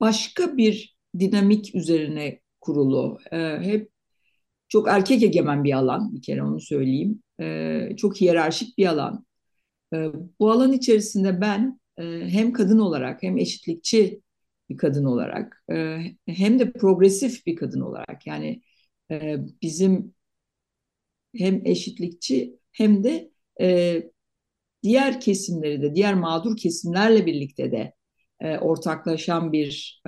başka 0.00 0.56
bir 0.56 0.96
dinamik 1.18 1.74
üzerine 1.74 2.40
kurulu. 2.60 3.18
E, 3.32 3.38
hep 3.60 3.90
çok 4.68 4.88
erkek 4.88 5.22
egemen 5.22 5.64
bir 5.64 5.72
alan 5.72 6.14
bir 6.14 6.22
kere 6.22 6.42
onu 6.42 6.60
söyleyeyim. 6.60 7.22
E, 7.40 7.96
çok 7.96 8.20
hiyerarşik 8.20 8.78
bir 8.78 8.86
alan. 8.86 9.26
E, 9.94 9.96
bu 10.40 10.50
alan 10.50 10.72
içerisinde 10.72 11.40
ben 11.40 11.80
e, 11.98 12.04
hem 12.28 12.52
kadın 12.52 12.78
olarak 12.78 13.22
hem 13.22 13.38
eşitlikçi 13.38 14.22
bir 14.68 14.76
kadın 14.76 15.04
olarak 15.04 15.64
hem 16.26 16.58
de 16.58 16.72
progresif 16.72 17.46
bir 17.46 17.56
kadın 17.56 17.80
olarak 17.80 18.26
yani 18.26 18.62
bizim 19.62 20.14
hem 21.36 21.66
eşitlikçi 21.66 22.58
hem 22.72 23.04
de 23.04 23.30
diğer 24.82 25.20
kesimleri 25.20 25.82
de 25.82 25.94
diğer 25.94 26.14
mağdur 26.14 26.56
kesimlerle 26.56 27.26
birlikte 27.26 27.72
de 27.72 27.94
ortaklaşan 28.60 29.52
bir 29.52 30.02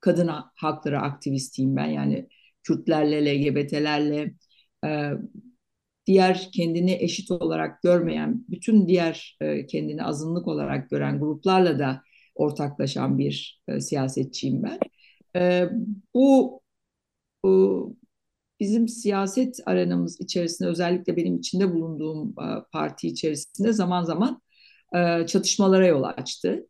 kadın 0.00 0.30
hakları 0.54 1.00
aktivistiyim 1.00 1.76
ben 1.76 1.86
yani 1.86 2.28
Kürtlerle, 2.62 3.24
LGBT'lerle 3.26 4.34
diğer 6.08 6.48
kendini 6.52 6.92
eşit 7.00 7.30
olarak 7.30 7.82
görmeyen, 7.82 8.44
bütün 8.48 8.88
diğer 8.88 9.36
e, 9.40 9.66
kendini 9.66 10.04
azınlık 10.04 10.48
olarak 10.48 10.90
gören 10.90 11.20
gruplarla 11.20 11.78
da 11.78 12.02
ortaklaşan 12.34 13.18
bir 13.18 13.62
e, 13.68 13.80
siyasetçiyim 13.80 14.62
ben. 14.62 14.78
E, 15.36 15.70
bu, 16.14 16.60
bizim 18.60 18.88
siyaset 18.88 19.60
arenamız 19.66 20.20
içerisinde 20.20 20.68
özellikle 20.68 21.16
benim 21.16 21.36
içinde 21.36 21.74
bulunduğum 21.74 22.34
parti 22.72 23.08
içerisinde 23.08 23.72
zaman 23.72 24.02
zaman 24.04 24.42
çatışmalara 25.26 25.86
yol 25.86 26.02
açtı. 26.02 26.66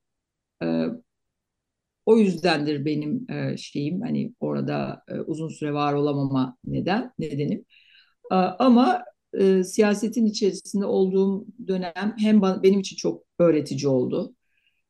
O 2.07 2.17
yüzdendir 2.19 2.85
benim 2.85 3.27
şeyim 3.59 4.01
hani 4.01 4.35
orada 4.41 5.03
uzun 5.27 5.49
süre 5.49 5.73
var 5.75 5.93
olamama 5.93 6.57
neden 6.65 7.13
nedenim. 7.19 7.65
Ama 8.59 9.05
e, 9.35 9.65
siyasetin 9.65 10.27
içerisinde 10.27 10.85
olduğum 10.87 11.47
dönem 11.69 12.15
hem 12.19 12.43
benim 12.43 12.81
için 12.81 12.97
çok 12.97 13.25
öğretici 13.39 13.89
oldu. 13.89 14.35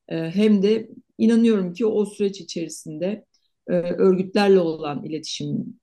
E, 0.08 0.16
hem 0.30 0.62
de 0.62 0.90
inanıyorum 1.18 1.72
ki 1.74 1.86
o 1.86 2.06
süreç 2.06 2.40
içerisinde 2.40 3.26
e, 3.68 3.72
örgütlerle 3.74 4.60
olan 4.60 5.04
iletişim, 5.04 5.80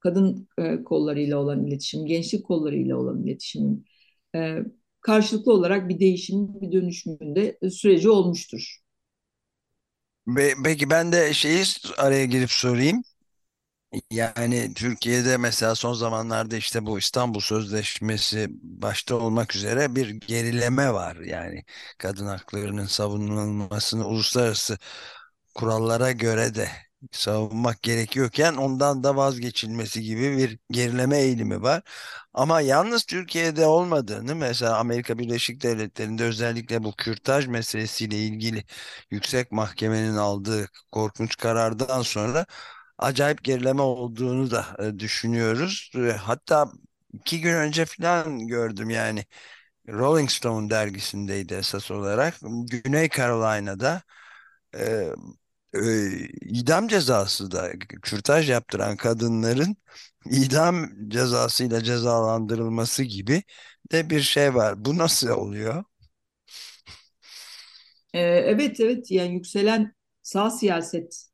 kadın 0.00 0.48
e, 0.58 0.84
kollarıyla 0.84 1.38
olan 1.38 1.66
iletişim, 1.66 2.06
gençlik 2.06 2.44
kollarıyla 2.46 2.96
olan 2.98 3.24
iletişim 3.26 3.84
e, 4.36 4.58
karşılıklı 5.00 5.52
olarak 5.52 5.88
bir 5.88 6.00
değişim, 6.00 6.60
bir 6.60 6.72
dönüşümünde 6.72 7.58
süreci 7.70 8.10
olmuştur. 8.10 8.78
Peki 10.64 10.90
ben 10.90 11.12
de 11.12 11.34
şeyi 11.34 11.64
araya 11.98 12.24
girip 12.24 12.50
sorayım. 12.50 13.02
Yani 14.10 14.74
Türkiye'de 14.74 15.36
mesela 15.36 15.74
son 15.74 15.92
zamanlarda 15.94 16.56
işte 16.56 16.86
bu 16.86 16.98
İstanbul 16.98 17.40
Sözleşmesi 17.40 18.48
başta 18.62 19.14
olmak 19.16 19.56
üzere 19.56 19.94
bir 19.96 20.08
gerileme 20.10 20.92
var. 20.92 21.16
Yani 21.16 21.64
kadın 21.98 22.26
haklarının 22.26 22.86
savunulmasını 22.86 24.06
uluslararası 24.06 24.78
kurallara 25.54 26.12
göre 26.12 26.54
de 26.54 26.68
savunmak 27.12 27.82
gerekiyorken 27.82 28.54
ondan 28.54 29.04
da 29.04 29.16
vazgeçilmesi 29.16 30.02
gibi 30.02 30.38
bir 30.38 30.58
gerileme 30.70 31.18
eğilimi 31.18 31.62
var. 31.62 31.82
Ama 32.34 32.60
yalnız 32.60 33.04
Türkiye'de 33.04 33.66
olmadığını 33.66 34.34
mesela 34.36 34.78
Amerika 34.78 35.18
Birleşik 35.18 35.62
Devletleri'nde 35.62 36.24
özellikle 36.24 36.84
bu 36.84 36.92
kürtaj 36.96 37.46
meselesiyle 37.46 38.18
ilgili 38.18 38.64
yüksek 39.10 39.52
mahkemenin 39.52 40.16
aldığı 40.16 40.68
korkunç 40.92 41.36
karardan 41.36 42.02
sonra 42.02 42.46
acayip 42.98 43.44
gerileme 43.44 43.82
olduğunu 43.82 44.50
da 44.50 44.66
e, 44.88 44.98
düşünüyoruz. 44.98 45.92
Hatta 46.20 46.72
iki 47.12 47.40
gün 47.40 47.54
önce 47.54 47.84
falan 47.84 48.46
gördüm 48.46 48.90
yani 48.90 49.24
Rolling 49.88 50.30
Stone 50.30 50.70
dergisindeydi 50.70 51.54
esas 51.54 51.90
olarak. 51.90 52.34
Güney 52.70 53.08
Carolina'da 53.08 54.02
e, 54.76 55.08
e, 55.74 56.08
idam 56.42 56.88
cezası 56.88 57.50
da 57.50 57.72
kürtaj 58.02 58.50
yaptıran 58.50 58.96
kadınların 58.96 59.76
idam 60.30 60.90
cezasıyla 61.10 61.84
cezalandırılması 61.84 63.02
gibi 63.04 63.42
de 63.92 64.10
bir 64.10 64.20
şey 64.22 64.54
var. 64.54 64.84
Bu 64.84 64.98
nasıl 64.98 65.28
oluyor? 65.30 65.84
Evet 68.14 68.80
evet 68.80 69.10
yani 69.10 69.34
yükselen 69.34 69.94
sağ 70.22 70.50
siyaset 70.50 71.26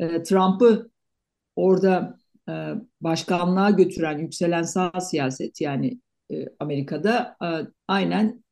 e, 0.00 0.24
Trump'ı 0.24 0.91
orada 1.56 2.18
e, 2.48 2.52
başkanlığa 3.00 3.70
götüren 3.70 4.18
yükselen 4.18 4.62
sağ 4.62 5.00
siyaset 5.00 5.60
yani 5.60 6.00
e, 6.32 6.46
Amerika'da 6.60 7.36
e, 7.44 7.46
aynen 7.88 8.44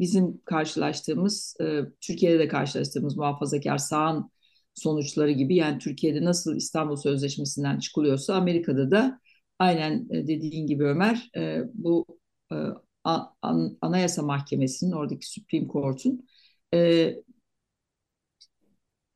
bizim 0.00 0.42
karşılaştığımız 0.44 1.56
e, 1.60 1.80
Türkiye'de 2.00 2.38
de 2.38 2.48
karşılaştığımız 2.48 3.16
muhafazakar 3.16 3.78
sağın 3.78 4.30
sonuçları 4.74 5.30
gibi 5.30 5.56
yani 5.56 5.78
Türkiye'de 5.78 6.24
nasıl 6.24 6.56
İstanbul 6.56 6.96
Sözleşmesi'nden 6.96 7.78
çıkılıyorsa 7.78 8.34
Amerika'da 8.34 8.90
da 8.90 9.20
aynen 9.58 10.06
e, 10.10 10.26
dediğin 10.26 10.66
gibi 10.66 10.84
Ömer 10.84 11.30
e, 11.36 11.62
bu 11.74 12.06
e, 12.52 12.56
an, 13.04 13.78
Anayasa 13.80 14.22
Mahkemesi'nin 14.22 14.92
oradaki 14.92 15.30
Supreme 15.30 15.68
Court'un 15.68 16.26
e, 16.74 17.14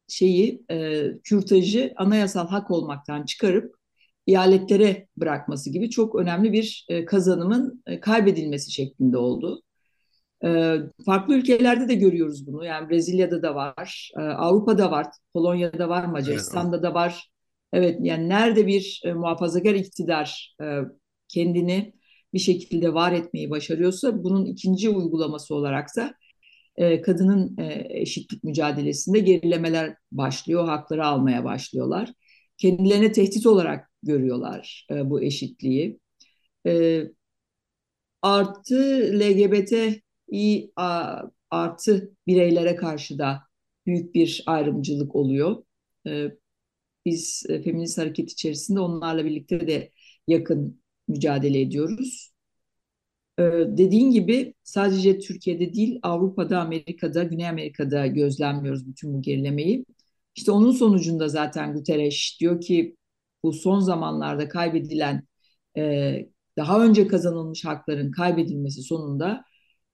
şeyi 0.09 0.62
e, 0.71 1.07
kürtajı 1.25 1.92
anayasal 1.97 2.49
hak 2.49 2.71
olmaktan 2.71 3.25
çıkarıp 3.25 3.75
eyaletlere 4.27 5.09
bırakması 5.16 5.71
gibi 5.71 5.90
çok 5.90 6.14
önemli 6.14 6.53
bir 6.53 6.87
e, 6.88 7.05
kazanımın 7.05 7.83
e, 7.87 8.01
kaybedilmesi 8.01 8.73
şeklinde 8.73 9.16
oldu. 9.16 9.62
E, 10.44 10.77
farklı 11.07 11.35
ülkelerde 11.35 11.88
de 11.88 11.94
görüyoruz 11.94 12.47
bunu. 12.47 12.64
Yani 12.64 12.90
Brezilya'da 12.90 13.42
da 13.42 13.55
var, 13.55 14.11
e, 14.18 14.21
Avrupa'da 14.21 14.90
var, 14.90 15.07
Polonya'da 15.33 15.88
var, 15.88 16.05
Macaristan'da 16.05 16.83
da 16.83 16.94
var. 16.94 17.31
Evet, 17.73 17.99
yani 18.03 18.29
nerede 18.29 18.66
bir 18.66 19.03
e, 19.05 19.12
muhafazakar 19.12 19.75
iktidar 19.75 20.57
e, 20.62 20.81
kendini 21.29 21.94
bir 22.35 22.38
şekilde 22.38 22.94
var 22.94 23.12
etmeyi 23.12 23.51
başarıyorsa 23.51 24.25
bunun 24.25 24.44
ikinci 24.44 24.90
uygulaması 24.90 25.55
olaraksa 25.55 26.14
e, 26.79 27.01
kadının 27.03 27.57
e, 27.59 27.87
eşitlik 27.91 28.45
mücadelesinde 28.45 29.19
gerilemeler 29.19 29.97
başlıyor, 30.12 30.64
hakları 30.64 31.07
almaya 31.07 31.45
başlıyorlar. 31.45 32.12
Kendilerine 32.59 33.12
tehdit 33.12 33.47
olarak 33.47 33.91
görüyorlar 34.03 34.87
e, 34.91 35.11
bu 35.11 35.23
eşitliği. 35.23 36.01
Artı 38.23 38.77
LGBT 39.21 40.03
artı 41.51 42.12
bireylere 42.27 42.77
karşı 42.77 43.19
da 43.19 43.43
büyük 43.87 44.14
bir 44.14 44.43
ayrımcılık 44.47 45.17
oluyor. 45.17 45.62
Biz 47.05 47.47
feminist 47.64 47.99
hareket 47.99 48.33
içerisinde 48.33 48.81
onlarla 48.81 49.25
birlikte 49.25 49.67
de 49.67 49.93
yakın 50.27 50.83
mücadele 51.09 51.61
ediyoruz. 51.61 52.33
Ee, 53.38 53.42
dediğin 53.68 54.11
gibi 54.11 54.55
sadece 54.64 55.18
Türkiye'de 55.18 55.74
değil 55.74 55.98
Avrupa'da, 56.03 56.61
Amerika'da, 56.61 57.22
Güney 57.24 57.48
Amerika'da 57.48 58.07
gözlemliyoruz 58.07 58.87
bütün 58.88 59.14
bu 59.14 59.22
gerilemeyi. 59.22 59.85
İşte 60.37 60.51
onun 60.53 60.72
sonucunda 60.72 61.29
zaten 61.29 61.74
Guterres 61.74 62.37
diyor 62.40 62.61
ki 62.61 62.96
bu 63.42 63.53
son 63.53 63.81
zamanlarda 63.81 64.48
kaybedilen 64.48 65.27
e, 65.77 66.29
daha 66.57 66.85
önce 66.85 67.07
kazanılmış 67.07 67.64
hakların 67.64 68.11
kaybedilmesi 68.11 68.83
sonunda 68.83 69.44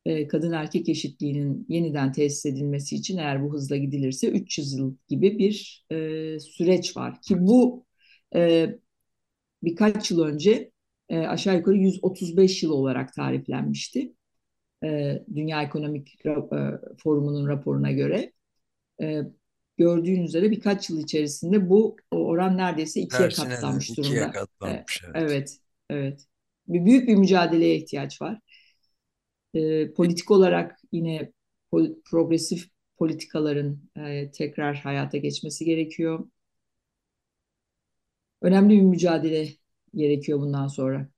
e, 0.07 0.28
kadın 0.28 0.52
erkek 0.52 0.88
eşitliğinin 0.88 1.66
yeniden 1.68 2.12
tesis 2.12 2.46
edilmesi 2.46 2.96
için 2.96 3.18
eğer 3.18 3.44
bu 3.44 3.52
hızla 3.52 3.76
gidilirse 3.76 4.28
300 4.28 4.72
yıl 4.72 4.96
gibi 5.09 5.38
bir 5.38 5.87
e, 5.90 5.96
süreç 6.40 6.96
var 6.96 7.22
ki 7.22 7.37
bu 7.40 7.87
birkaç 9.62 10.11
yıl 10.11 10.20
önce 10.20 10.70
e, 11.08 11.18
aşağı 11.18 11.56
yukarı 11.56 11.76
135 11.76 12.62
yıl 12.62 12.70
olarak 12.70 13.12
tariflenmişti. 13.12 14.12
E, 14.84 15.22
Dünya 15.34 15.62
Ekonomik 15.62 16.26
e, 16.26 16.34
Forumu'nun 17.02 17.48
raporuna 17.48 17.92
göre. 17.92 18.32
E, 19.02 19.22
gördüğün 19.78 20.22
üzere 20.22 20.50
birkaç 20.50 20.90
yıl 20.90 20.98
içerisinde 20.98 21.68
bu 21.70 21.96
oran 22.10 22.56
neredeyse 22.56 23.00
ikiye 23.00 23.28
Her 23.28 23.34
katlanmış 23.34 23.90
ikiye 23.90 24.06
durumda. 24.06 24.30
katlanmış, 24.32 25.02
evet. 25.04 25.16
evet, 25.30 25.58
evet. 25.90 26.26
Bir 26.68 26.84
büyük 26.84 27.08
bir 27.08 27.16
mücadeleye 27.16 27.76
ihtiyaç 27.76 28.22
var. 28.22 28.38
E, 29.54 29.92
politik 29.92 30.30
olarak 30.30 30.78
yine 30.92 31.32
pol 31.70 31.88
progresif 32.10 32.68
politikaların 32.98 33.90
e, 33.96 34.30
tekrar 34.30 34.76
hayata 34.76 35.18
geçmesi 35.18 35.64
gerekiyor. 35.64 36.26
Önemli 38.42 38.76
bir 38.76 38.82
mücadele 38.82 39.48
gerekiyor 39.96 40.40
bundan 40.40 40.66
sonra. 40.66 41.09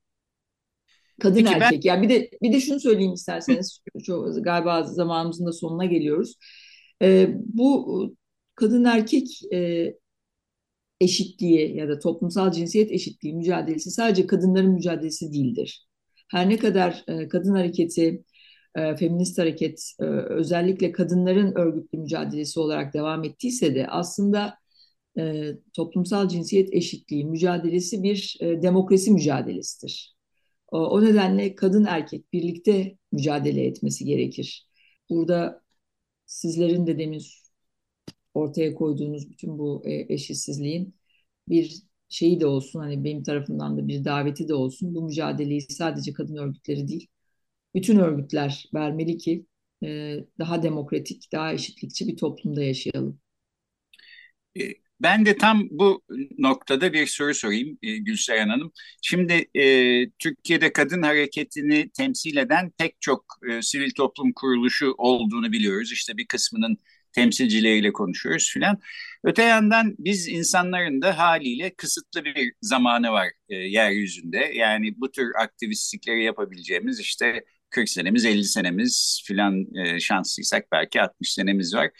Kadın 1.20 1.44
Peki 1.44 1.54
erkek. 1.54 1.84
Ben... 1.84 1.88
Yani 1.88 2.02
bir 2.02 2.08
de 2.08 2.30
bir 2.42 2.52
de 2.52 2.60
şunu 2.60 2.80
söyleyeyim 2.80 3.12
isterseniz. 3.12 3.82
Çok, 4.04 4.44
galiba 4.44 4.82
zamanımızın 4.82 5.46
da 5.46 5.52
sonuna 5.52 5.84
geliyoruz. 5.84 6.34
Ee, 7.02 7.28
bu 7.34 8.14
kadın 8.54 8.84
erkek 8.84 9.52
e, 9.52 9.92
eşitliği 11.00 11.76
ya 11.76 11.88
da 11.88 11.98
toplumsal 11.98 12.52
cinsiyet 12.52 12.92
eşitliği 12.92 13.34
mücadelesi 13.34 13.90
sadece 13.90 14.26
kadınların 14.26 14.72
mücadelesi 14.72 15.32
değildir. 15.32 15.86
Her 16.30 16.48
ne 16.48 16.56
kadar 16.56 17.04
e, 17.08 17.28
kadın 17.28 17.54
hareketi 17.54 18.24
e, 18.76 18.96
feminist 18.96 19.38
hareket 19.38 19.92
e, 20.00 20.04
özellikle 20.04 20.92
kadınların 20.92 21.54
örgütlü 21.54 21.98
mücadelesi 21.98 22.60
olarak 22.60 22.94
devam 22.94 23.24
ettiyse 23.24 23.74
de 23.74 23.86
aslında 23.88 24.58
e, 25.18 25.52
toplumsal 25.72 26.28
cinsiyet 26.28 26.74
eşitliği 26.74 27.24
mücadelesi 27.24 28.02
bir 28.02 28.36
e, 28.40 28.62
demokrasi 28.62 29.10
mücadelesidir. 29.10 30.16
O, 30.68 30.78
o 30.78 31.04
nedenle 31.04 31.54
kadın 31.54 31.84
erkek 31.84 32.32
birlikte 32.32 32.98
mücadele 33.12 33.66
etmesi 33.66 34.04
gerekir. 34.04 34.68
Burada 35.10 35.62
sizlerin 36.26 36.86
de 36.86 36.98
demin 36.98 37.22
ortaya 38.34 38.74
koyduğunuz 38.74 39.30
bütün 39.30 39.58
bu 39.58 39.82
e, 39.86 40.14
eşitsizliğin 40.14 40.94
bir 41.48 41.82
şeyi 42.08 42.40
de 42.40 42.46
olsun 42.46 42.80
hani 42.80 43.04
benim 43.04 43.22
tarafımdan 43.22 43.78
da 43.78 43.88
bir 43.88 44.04
daveti 44.04 44.48
de 44.48 44.54
olsun 44.54 44.94
bu 44.94 45.02
mücadeleyi 45.02 45.60
sadece 45.60 46.12
kadın 46.12 46.36
örgütleri 46.36 46.88
değil 46.88 47.08
bütün 47.74 47.98
örgütler 47.98 48.70
vermeli 48.74 49.18
ki 49.18 49.46
e, 49.84 50.18
daha 50.38 50.62
demokratik, 50.62 51.32
daha 51.32 51.52
eşitlikçi 51.52 52.08
bir 52.08 52.16
toplumda 52.16 52.62
yaşayalım. 52.62 53.20
Ben 55.00 55.26
de 55.26 55.36
tam 55.38 55.62
bu 55.70 56.02
noktada 56.38 56.92
bir 56.92 57.06
soru 57.06 57.34
sorayım 57.34 57.78
e, 57.82 57.96
Gülseren 57.96 58.48
Hanım. 58.48 58.72
Şimdi 59.02 59.48
e, 59.54 60.10
Türkiye'de 60.18 60.72
kadın 60.72 61.02
hareketini 61.02 61.90
temsil 61.90 62.36
eden 62.36 62.70
pek 62.78 63.00
çok 63.00 63.24
e, 63.50 63.62
sivil 63.62 63.90
toplum 63.90 64.32
kuruluşu 64.32 64.94
olduğunu 64.98 65.52
biliyoruz. 65.52 65.92
İşte 65.92 66.16
bir 66.16 66.26
kısmının 66.26 66.78
temsilcileriyle 67.12 67.92
konuşuyoruz 67.92 68.50
filan. 68.52 68.78
Öte 69.24 69.42
yandan 69.42 69.94
biz 69.98 70.28
insanların 70.28 71.02
da 71.02 71.18
haliyle 71.18 71.74
kısıtlı 71.74 72.24
bir 72.24 72.52
zamanı 72.62 73.10
var 73.12 73.28
e, 73.48 73.54
yeryüzünde. 73.56 74.38
Yani 74.54 75.00
bu 75.00 75.10
tür 75.12 75.32
aktivistlikleri 75.42 76.24
yapabileceğimiz 76.24 77.00
işte 77.00 77.44
40 77.70 77.88
senemiz, 77.88 78.24
50 78.24 78.44
senemiz 78.44 79.22
filan 79.26 79.74
e, 79.76 80.00
şanslıysak 80.00 80.72
belki 80.72 81.02
60 81.02 81.32
senemiz 81.32 81.74
var. 81.74 81.90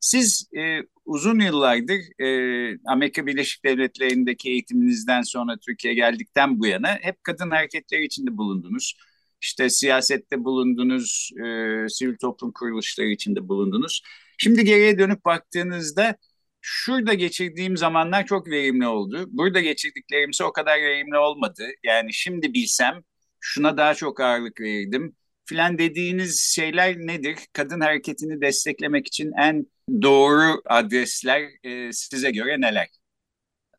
Siz 0.00 0.48
e, 0.56 0.80
uzun 1.04 1.40
yıllardır 1.40 2.22
e, 2.22 2.78
Amerika 2.86 3.26
Birleşik 3.26 3.64
Devletleri'ndeki 3.64 4.50
eğitiminizden 4.50 5.22
sonra 5.22 5.56
Türkiye'ye 5.66 5.96
geldikten 5.96 6.60
bu 6.60 6.66
yana 6.66 6.98
hep 7.02 7.24
kadın 7.24 7.50
hareketleri 7.50 8.04
içinde 8.04 8.36
bulundunuz. 8.36 8.94
İşte 9.40 9.70
siyasette 9.70 10.44
bulundunuz, 10.44 11.30
e, 11.36 11.88
sivil 11.88 12.16
toplum 12.16 12.52
kuruluşları 12.52 13.08
içinde 13.08 13.48
bulundunuz. 13.48 14.02
Şimdi 14.38 14.64
geriye 14.64 14.98
dönüp 14.98 15.24
baktığınızda 15.24 16.16
şurada 16.60 17.14
geçirdiğim 17.14 17.76
zamanlar 17.76 18.26
çok 18.26 18.48
verimli 18.48 18.86
oldu. 18.86 19.28
Burada 19.28 19.60
geçirdiklerimse 19.60 20.44
o 20.44 20.52
kadar 20.52 20.80
verimli 20.80 21.18
olmadı. 21.18 21.68
Yani 21.84 22.12
şimdi 22.12 22.54
bilsem 22.54 23.02
şuna 23.40 23.76
daha 23.76 23.94
çok 23.94 24.20
ağırlık 24.20 24.60
verirdim 24.60 25.16
filan 25.44 25.78
dediğiniz 25.78 26.40
şeyler 26.40 26.96
nedir? 26.96 27.38
Kadın 27.52 27.80
hareketini 27.80 28.40
desteklemek 28.40 29.06
için 29.06 29.32
en 29.38 29.66
doğru 30.02 30.62
adresler 30.66 31.42
e, 31.64 31.92
size 31.92 32.30
göre 32.30 32.60
neler? 32.60 32.88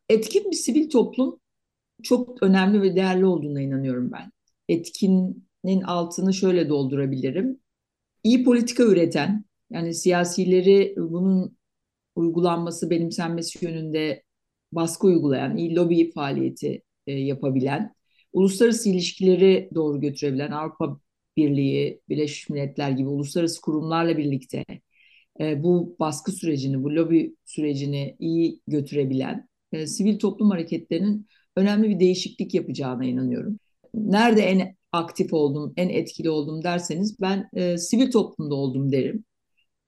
Etkin 0.08 0.50
bir 0.50 0.56
sivil 0.56 0.90
toplum 0.90 1.40
çok 2.02 2.42
önemli 2.42 2.82
ve 2.82 2.96
değerli 2.96 3.26
olduğuna 3.26 3.60
inanıyorum 3.60 4.12
ben. 4.12 4.32
Etkinin 4.68 5.82
altını 5.86 6.34
şöyle 6.34 6.68
doldurabilirim. 6.68 7.60
İyi 8.22 8.44
politika 8.44 8.82
üreten, 8.82 9.44
yani 9.70 9.94
siyasileri 9.94 10.94
bunun 10.96 11.56
uygulanması, 12.16 12.90
benimsenmesi 12.90 13.64
yönünde 13.64 14.22
baskı 14.72 15.06
uygulayan, 15.06 15.56
iyi 15.56 15.76
lobi 15.76 16.12
faaliyeti 16.12 16.82
e, 17.06 17.12
yapabilen, 17.12 17.94
uluslararası 18.32 18.88
ilişkileri 18.88 19.70
doğru 19.74 20.00
götürebilen, 20.00 20.50
Avrupa 20.50 21.00
Birliği, 21.36 22.00
Birleşmiş 22.08 22.48
Milletler 22.48 22.90
gibi 22.90 23.08
uluslararası 23.08 23.60
kurumlarla 23.60 24.18
birlikte 24.18 24.64
e, 25.40 25.62
bu 25.62 25.96
baskı 26.00 26.32
sürecini, 26.32 26.82
bu 26.84 26.94
lobi 26.94 27.36
sürecini 27.44 28.16
iyi 28.18 28.60
götürebilen 28.66 29.48
e, 29.72 29.86
sivil 29.86 30.18
toplum 30.18 30.50
hareketlerinin 30.50 31.26
önemli 31.56 31.88
bir 31.90 32.00
değişiklik 32.00 32.54
yapacağına 32.54 33.04
inanıyorum. 33.04 33.58
Nerede 33.94 34.42
en 34.42 34.76
aktif 34.92 35.32
oldum, 35.32 35.72
en 35.76 35.88
etkili 35.88 36.30
oldum 36.30 36.64
derseniz 36.64 37.20
ben 37.20 37.48
e, 37.54 37.78
sivil 37.78 38.10
toplumda 38.10 38.54
oldum 38.54 38.92
derim. 38.92 39.24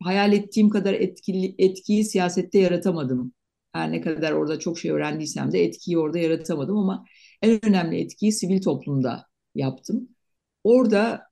Hayal 0.02 0.32
ettiğim 0.32 0.70
kadar 0.70 0.94
etkili, 0.94 1.54
etkiyi 1.58 2.04
siyasette 2.04 2.58
yaratamadım. 2.58 3.32
Her 3.72 3.92
ne 3.92 4.00
kadar 4.00 4.32
orada 4.32 4.58
çok 4.58 4.78
şey 4.78 4.90
öğrendiysem 4.90 5.52
de 5.52 5.64
etkiyi 5.64 5.98
orada 5.98 6.18
yaratamadım 6.18 6.76
ama 6.76 7.04
en 7.42 7.66
önemli 7.66 8.00
etkiyi 8.00 8.32
sivil 8.32 8.62
toplumda 8.62 9.26
yaptım. 9.54 10.08
Orada 10.64 11.22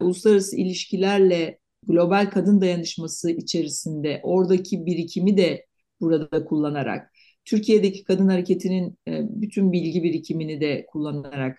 uluslararası 0.00 0.56
ilişkilerle 0.56 1.58
global 1.88 2.30
kadın 2.30 2.60
dayanışması 2.60 3.30
içerisinde 3.30 4.20
oradaki 4.22 4.86
birikimi 4.86 5.36
de 5.36 5.66
burada 6.00 6.44
kullanarak, 6.44 7.12
Türkiye'deki 7.44 8.04
kadın 8.04 8.28
hareketinin 8.28 8.98
e, 9.08 9.20
bütün 9.28 9.72
bilgi 9.72 10.02
birikimini 10.02 10.60
de 10.60 10.86
kullanarak 10.86 11.58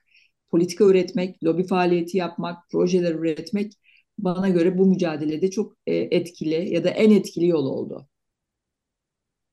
politika 0.50 0.84
üretmek, 0.84 1.44
lobi 1.44 1.68
faaliyeti 1.68 2.18
yapmak, 2.18 2.70
projeler 2.72 3.16
üretmek 3.16 3.74
bana 4.18 4.50
göre 4.50 4.78
bu 4.78 4.86
mücadelede 4.86 5.52
çok 5.52 5.74
e, 5.88 5.96
etkili 5.96 6.74
ya 6.74 6.84
da 6.84 6.90
en 6.90 7.12
etkili 7.12 7.48
yol 7.48 7.66
oldu. 7.66 8.08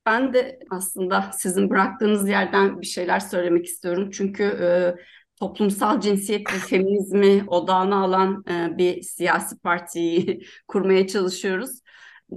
Ben 0.07 0.35
de 0.35 0.59
aslında 0.71 1.31
sizin 1.39 1.71
bıraktığınız 1.71 2.29
yerden 2.29 2.81
bir 2.81 2.87
şeyler 2.87 3.21
söylemek 3.21 3.67
istiyorum. 3.67 4.11
Çünkü 4.13 4.43
e, 4.43 4.95
toplumsal 5.41 6.01
cinsiyet 6.01 6.53
ve 6.53 6.59
feminizmi 6.59 7.45
odağına 7.47 7.97
alan 8.05 8.45
e, 8.51 8.79
bir 8.79 9.03
siyasi 9.03 9.59
partiyi 9.59 10.43
kurmaya 10.69 11.07
çalışıyoruz. 11.07 11.81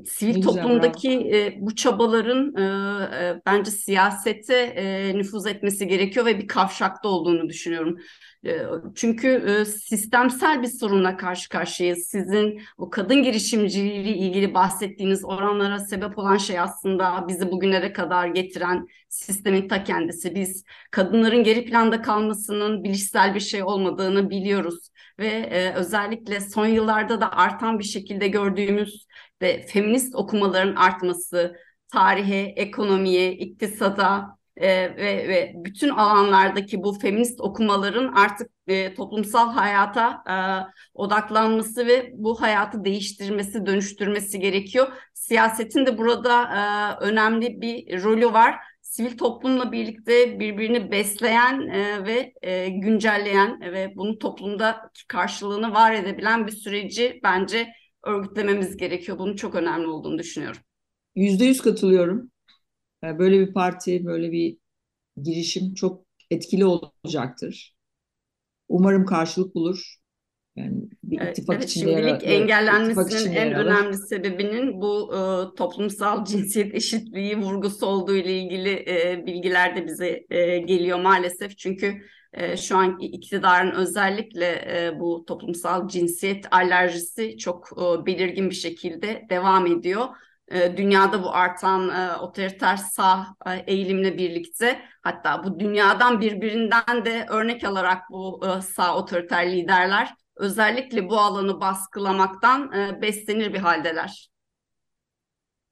Sivil 0.05 0.35
güzel, 0.35 0.53
toplumdaki 0.53 1.11
e, 1.11 1.57
bu 1.61 1.75
çabaların 1.75 2.55
e, 2.55 2.63
e, 3.25 3.41
bence 3.45 3.71
siyasete 3.71 4.55
e, 4.55 5.17
nüfuz 5.17 5.47
etmesi 5.47 5.87
gerekiyor 5.87 6.25
ve 6.25 6.39
bir 6.39 6.47
kavşakta 6.47 7.09
olduğunu 7.09 7.49
düşünüyorum. 7.49 7.99
Ee, 8.45 8.65
çünkü 8.95 9.27
e, 9.27 9.65
sistemsel 9.65 10.61
bir 10.61 10.67
sorunla 10.67 11.17
karşı 11.17 11.49
karşıyayız. 11.49 12.07
Sizin 12.07 12.61
o 12.77 12.89
kadın 12.89 13.23
girişimciliği 13.23 14.15
ilgili 14.15 14.53
bahsettiğiniz 14.53 15.25
oranlara 15.25 15.79
sebep 15.79 16.17
olan 16.17 16.37
şey 16.37 16.59
aslında 16.59 17.25
bizi 17.27 17.51
bugünlere 17.51 17.93
kadar 17.93 18.27
getiren 18.27 18.87
sistemin 19.09 19.67
ta 19.67 19.83
kendisi. 19.83 20.35
Biz 20.35 20.63
kadınların 20.91 21.43
geri 21.43 21.65
planda 21.65 22.01
kalmasının 22.01 22.83
bilişsel 22.83 23.35
bir 23.35 23.39
şey 23.39 23.63
olmadığını 23.63 24.29
biliyoruz 24.29 24.89
ve 25.19 25.27
e, 25.27 25.73
özellikle 25.73 26.39
son 26.39 26.67
yıllarda 26.67 27.21
da 27.21 27.31
artan 27.31 27.79
bir 27.79 27.83
şekilde 27.83 28.27
gördüğümüz 28.27 29.05
ve 29.43 29.65
feminist 29.67 30.15
okumaların 30.15 30.75
artması, 30.75 31.55
tarihe, 31.91 32.53
ekonomiye, 32.55 33.33
iktisada, 33.33 34.37
e, 34.57 34.67
ve, 34.97 35.27
ve 35.27 35.53
bütün 35.55 35.89
alanlardaki 35.89 36.83
bu 36.83 36.99
feminist 36.99 37.41
okumaların 37.41 38.13
artık 38.13 38.51
e, 38.67 38.93
toplumsal 38.93 39.51
hayata 39.51 40.23
e, 40.29 40.35
odaklanması 40.93 41.87
ve 41.87 42.11
bu 42.13 42.41
hayatı 42.41 42.85
değiştirmesi, 42.85 43.65
dönüştürmesi 43.65 44.39
gerekiyor. 44.39 44.87
Siyasetin 45.13 45.85
de 45.85 45.97
burada 45.97 46.43
e, 46.43 47.05
önemli 47.05 47.61
bir 47.61 48.03
rolü 48.03 48.33
var. 48.33 48.55
Sivil 48.81 49.17
toplumla 49.17 49.71
birlikte 49.71 50.39
birbirini 50.39 50.91
besleyen 50.91 51.67
e, 51.67 52.05
ve 52.05 52.33
e, 52.41 52.69
güncelleyen 52.69 53.61
ve 53.61 53.93
bunun 53.95 54.19
toplumda 54.19 54.91
karşılığını 55.07 55.73
var 55.73 55.93
edebilen 55.93 56.47
bir 56.47 56.51
süreci 56.51 57.19
bence 57.23 57.73
örgütlememiz 58.03 58.77
gerekiyor. 58.77 59.19
Bunun 59.19 59.35
çok 59.35 59.55
önemli 59.55 59.87
olduğunu 59.87 60.19
düşünüyorum. 60.19 60.61
Yüzde 61.15 61.45
yüz 61.45 61.61
katılıyorum. 61.61 62.31
Ee, 63.03 63.19
böyle 63.19 63.39
bir 63.39 63.53
parti, 63.53 64.05
böyle 64.05 64.31
bir 64.31 64.57
girişim 65.23 65.73
çok 65.73 66.05
etkili 66.31 66.65
olacaktır. 66.65 67.75
Umarım 68.69 69.05
karşılık 69.05 69.55
bulur. 69.55 69.95
Yani 70.55 70.89
bir 71.03 71.21
ittifak 71.21 71.55
evet, 71.55 71.69
içinde 71.69 71.85
şimdilik 71.85 72.23
yara, 72.23 72.33
engellenmesinin 72.33 73.31
en 73.35 73.45
yaralar. 73.45 73.65
önemli 73.65 73.97
sebebinin 73.97 74.81
bu 74.81 75.13
e, 75.15 75.19
toplumsal 75.55 76.25
cinsiyet 76.25 76.75
eşitliği 76.75 77.37
vurgusu 77.37 77.85
olduğu 77.85 78.15
ile 78.15 78.39
ilgili 78.39 78.69
e, 78.87 79.23
bilgiler 79.25 79.75
de 79.75 79.85
bize 79.85 80.25
e, 80.29 80.57
geliyor 80.57 80.99
maalesef. 80.99 81.57
Çünkü 81.57 82.01
e, 82.33 82.57
şu 82.57 82.77
an 82.77 82.99
iktidarın 82.99 83.71
özellikle 83.71 84.45
e, 84.45 84.99
bu 84.99 85.25
toplumsal 85.27 85.87
cinsiyet 85.87 86.53
alerjisi 86.53 87.37
çok 87.37 87.69
e, 87.71 88.05
belirgin 88.05 88.49
bir 88.49 88.55
şekilde 88.55 89.25
devam 89.29 89.65
ediyor. 89.65 90.07
Ee, 90.51 90.77
dünyada 90.77 91.23
bu 91.23 91.35
artan 91.35 91.89
e, 91.89 92.15
otoriter 92.17 92.77
sağ 92.77 93.35
e, 93.45 93.51
eğilimle 93.67 94.17
birlikte 94.17 94.81
hatta 95.01 95.43
bu 95.43 95.59
dünyadan 95.59 96.21
birbirinden 96.21 97.05
de 97.05 97.25
örnek 97.29 97.63
alarak 97.63 98.09
bu 98.09 98.41
e, 98.47 98.61
sağ 98.61 98.97
otoriter 98.97 99.51
liderler 99.51 100.13
özellikle 100.35 101.09
bu 101.09 101.19
alanı 101.19 101.61
baskılamaktan 101.61 102.71
beslenir 103.01 103.53
bir 103.53 103.59
haldeler. 103.59 104.29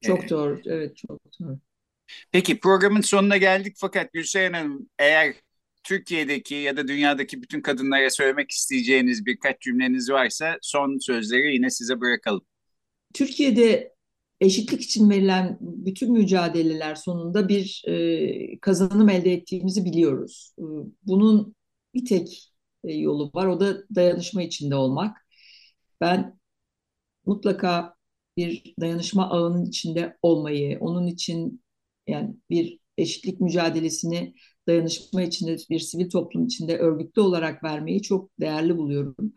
Çok 0.01 0.29
doğru, 0.29 0.61
evet 0.65 0.97
çok 0.97 1.19
doğru. 1.39 1.59
Peki 2.31 2.59
programın 2.59 3.01
sonuna 3.01 3.37
geldik 3.37 3.75
fakat 3.79 4.13
Gülseren 4.13 4.53
Hanım 4.53 4.89
eğer 4.99 5.33
Türkiye'deki 5.83 6.55
ya 6.55 6.77
da 6.77 6.87
dünyadaki 6.87 7.41
bütün 7.41 7.61
kadınlara 7.61 8.09
söylemek 8.09 8.51
isteyeceğiniz 8.51 9.25
birkaç 9.25 9.61
cümleniz 9.61 10.09
varsa 10.09 10.57
son 10.61 10.97
sözleri 10.97 11.53
yine 11.53 11.69
size 11.69 12.01
bırakalım. 12.01 12.41
Türkiye'de 13.13 13.93
eşitlik 14.41 14.81
için 14.81 15.09
verilen 15.09 15.57
bütün 15.61 16.11
mücadeleler 16.13 16.95
sonunda 16.95 17.49
bir 17.49 17.83
e, 17.87 18.59
kazanım 18.59 19.09
elde 19.09 19.33
ettiğimizi 19.33 19.85
biliyoruz. 19.85 20.53
E, 20.59 20.63
bunun 21.03 21.55
bir 21.93 22.05
tek 22.05 22.53
e, 22.83 22.93
yolu 22.93 23.31
var, 23.33 23.47
o 23.47 23.59
da 23.59 23.83
dayanışma 23.95 24.43
içinde 24.43 24.75
olmak. 24.75 25.17
Ben 26.01 26.39
mutlaka 27.25 27.95
bir 28.37 28.73
dayanışma 28.81 29.29
ağının 29.29 29.65
içinde 29.65 30.17
olmayı, 30.21 30.77
onun 30.79 31.07
için 31.07 31.63
yani 32.07 32.35
bir 32.49 32.79
eşitlik 32.97 33.41
mücadelesini 33.41 34.33
dayanışma 34.67 35.21
içinde, 35.23 35.57
bir 35.69 35.79
sivil 35.79 36.09
toplum 36.09 36.45
içinde 36.45 36.77
örgütlü 36.77 37.21
olarak 37.21 37.63
vermeyi 37.63 38.01
çok 38.01 38.29
değerli 38.39 38.77
buluyorum. 38.77 39.33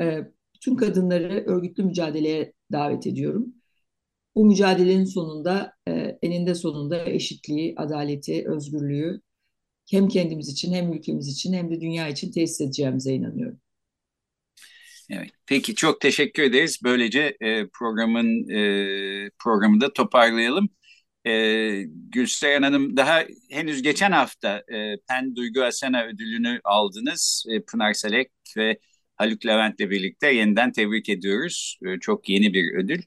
E, 0.00 0.22
bütün 0.54 0.76
kadınları 0.76 1.44
örgütlü 1.46 1.84
mücadeleye 1.84 2.52
davet 2.72 3.06
ediyorum. 3.06 3.54
Bu 4.34 4.44
mücadelenin 4.44 5.04
sonunda, 5.04 5.72
e, 5.88 6.18
eninde 6.22 6.54
sonunda 6.54 7.04
eşitliği, 7.06 7.74
adaleti, 7.76 8.48
özgürlüğü 8.48 9.20
hem 9.90 10.08
kendimiz 10.08 10.48
için 10.48 10.72
hem 10.72 10.92
ülkemiz 10.92 11.28
için 11.28 11.52
hem 11.52 11.70
de 11.70 11.80
dünya 11.80 12.08
için 12.08 12.32
tesis 12.32 12.60
edeceğimize 12.60 13.14
inanıyorum. 13.14 13.60
Evet, 15.10 15.30
peki 15.46 15.74
çok 15.74 16.00
teşekkür 16.00 16.42
ederiz. 16.42 16.80
Böylece 16.84 17.36
e, 17.40 17.66
programın 17.68 18.48
e, 18.50 19.30
programı 19.38 19.80
da 19.80 19.92
toparlayalım. 19.92 20.68
E, 21.28 21.84
Gülseren 21.88 22.62
Hanım 22.62 22.96
daha 22.96 23.24
henüz 23.50 23.82
geçen 23.82 24.12
hafta 24.12 24.64
e, 24.68 24.96
PEN 25.08 25.36
Duygu 25.36 25.62
Asena 25.62 26.04
ödülünü 26.04 26.60
aldınız. 26.64 27.46
E, 27.48 27.62
Pınar 27.62 27.92
Selek 27.94 28.30
ve 28.56 28.78
Haluk 29.16 29.46
Levent'le 29.46 29.78
birlikte 29.78 30.32
yeniden 30.32 30.72
tebrik 30.72 31.08
ediyoruz. 31.08 31.78
E, 31.86 32.00
çok 32.00 32.28
yeni 32.28 32.54
bir 32.54 32.74
ödül. 32.74 33.02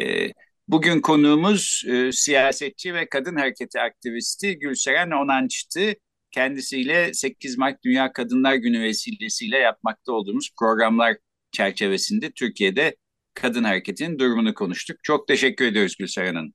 E, 0.00 0.32
bugün 0.68 1.00
konuğumuz 1.00 1.84
e, 1.88 2.12
siyasetçi 2.12 2.94
ve 2.94 3.08
kadın 3.08 3.36
hareketi 3.36 3.80
aktivisti 3.80 4.58
Gülseren 4.58 5.10
Onanç'tı. 5.10 5.94
Kendisiyle 6.30 7.14
8 7.14 7.58
Mart 7.58 7.84
Dünya 7.84 8.12
Kadınlar 8.12 8.54
Günü 8.54 8.82
vesilesiyle 8.82 9.58
yapmakta 9.58 10.12
olduğumuz 10.12 10.50
programlar 10.58 11.16
çerçevesinde 11.52 12.30
Türkiye'de 12.30 12.96
kadın 13.34 13.64
hareketinin 13.64 14.18
durumunu 14.18 14.54
konuştuk. 14.54 14.96
Çok 15.02 15.28
teşekkür 15.28 15.64
ediyoruz 15.64 15.96
Gülseren 15.98 16.34
Hanım. 16.34 16.52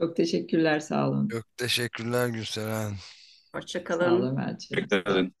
Çok 0.00 0.16
teşekkürler, 0.16 0.80
sağ 0.80 1.08
olun. 1.08 1.28
Çok 1.28 1.56
teşekkürler 1.56 2.28
Gülseren. 2.28 2.94
Hoşçakalın. 3.54 4.04
Sağ 4.04 4.14
olun 4.14 4.34
Melçin. 4.34 5.34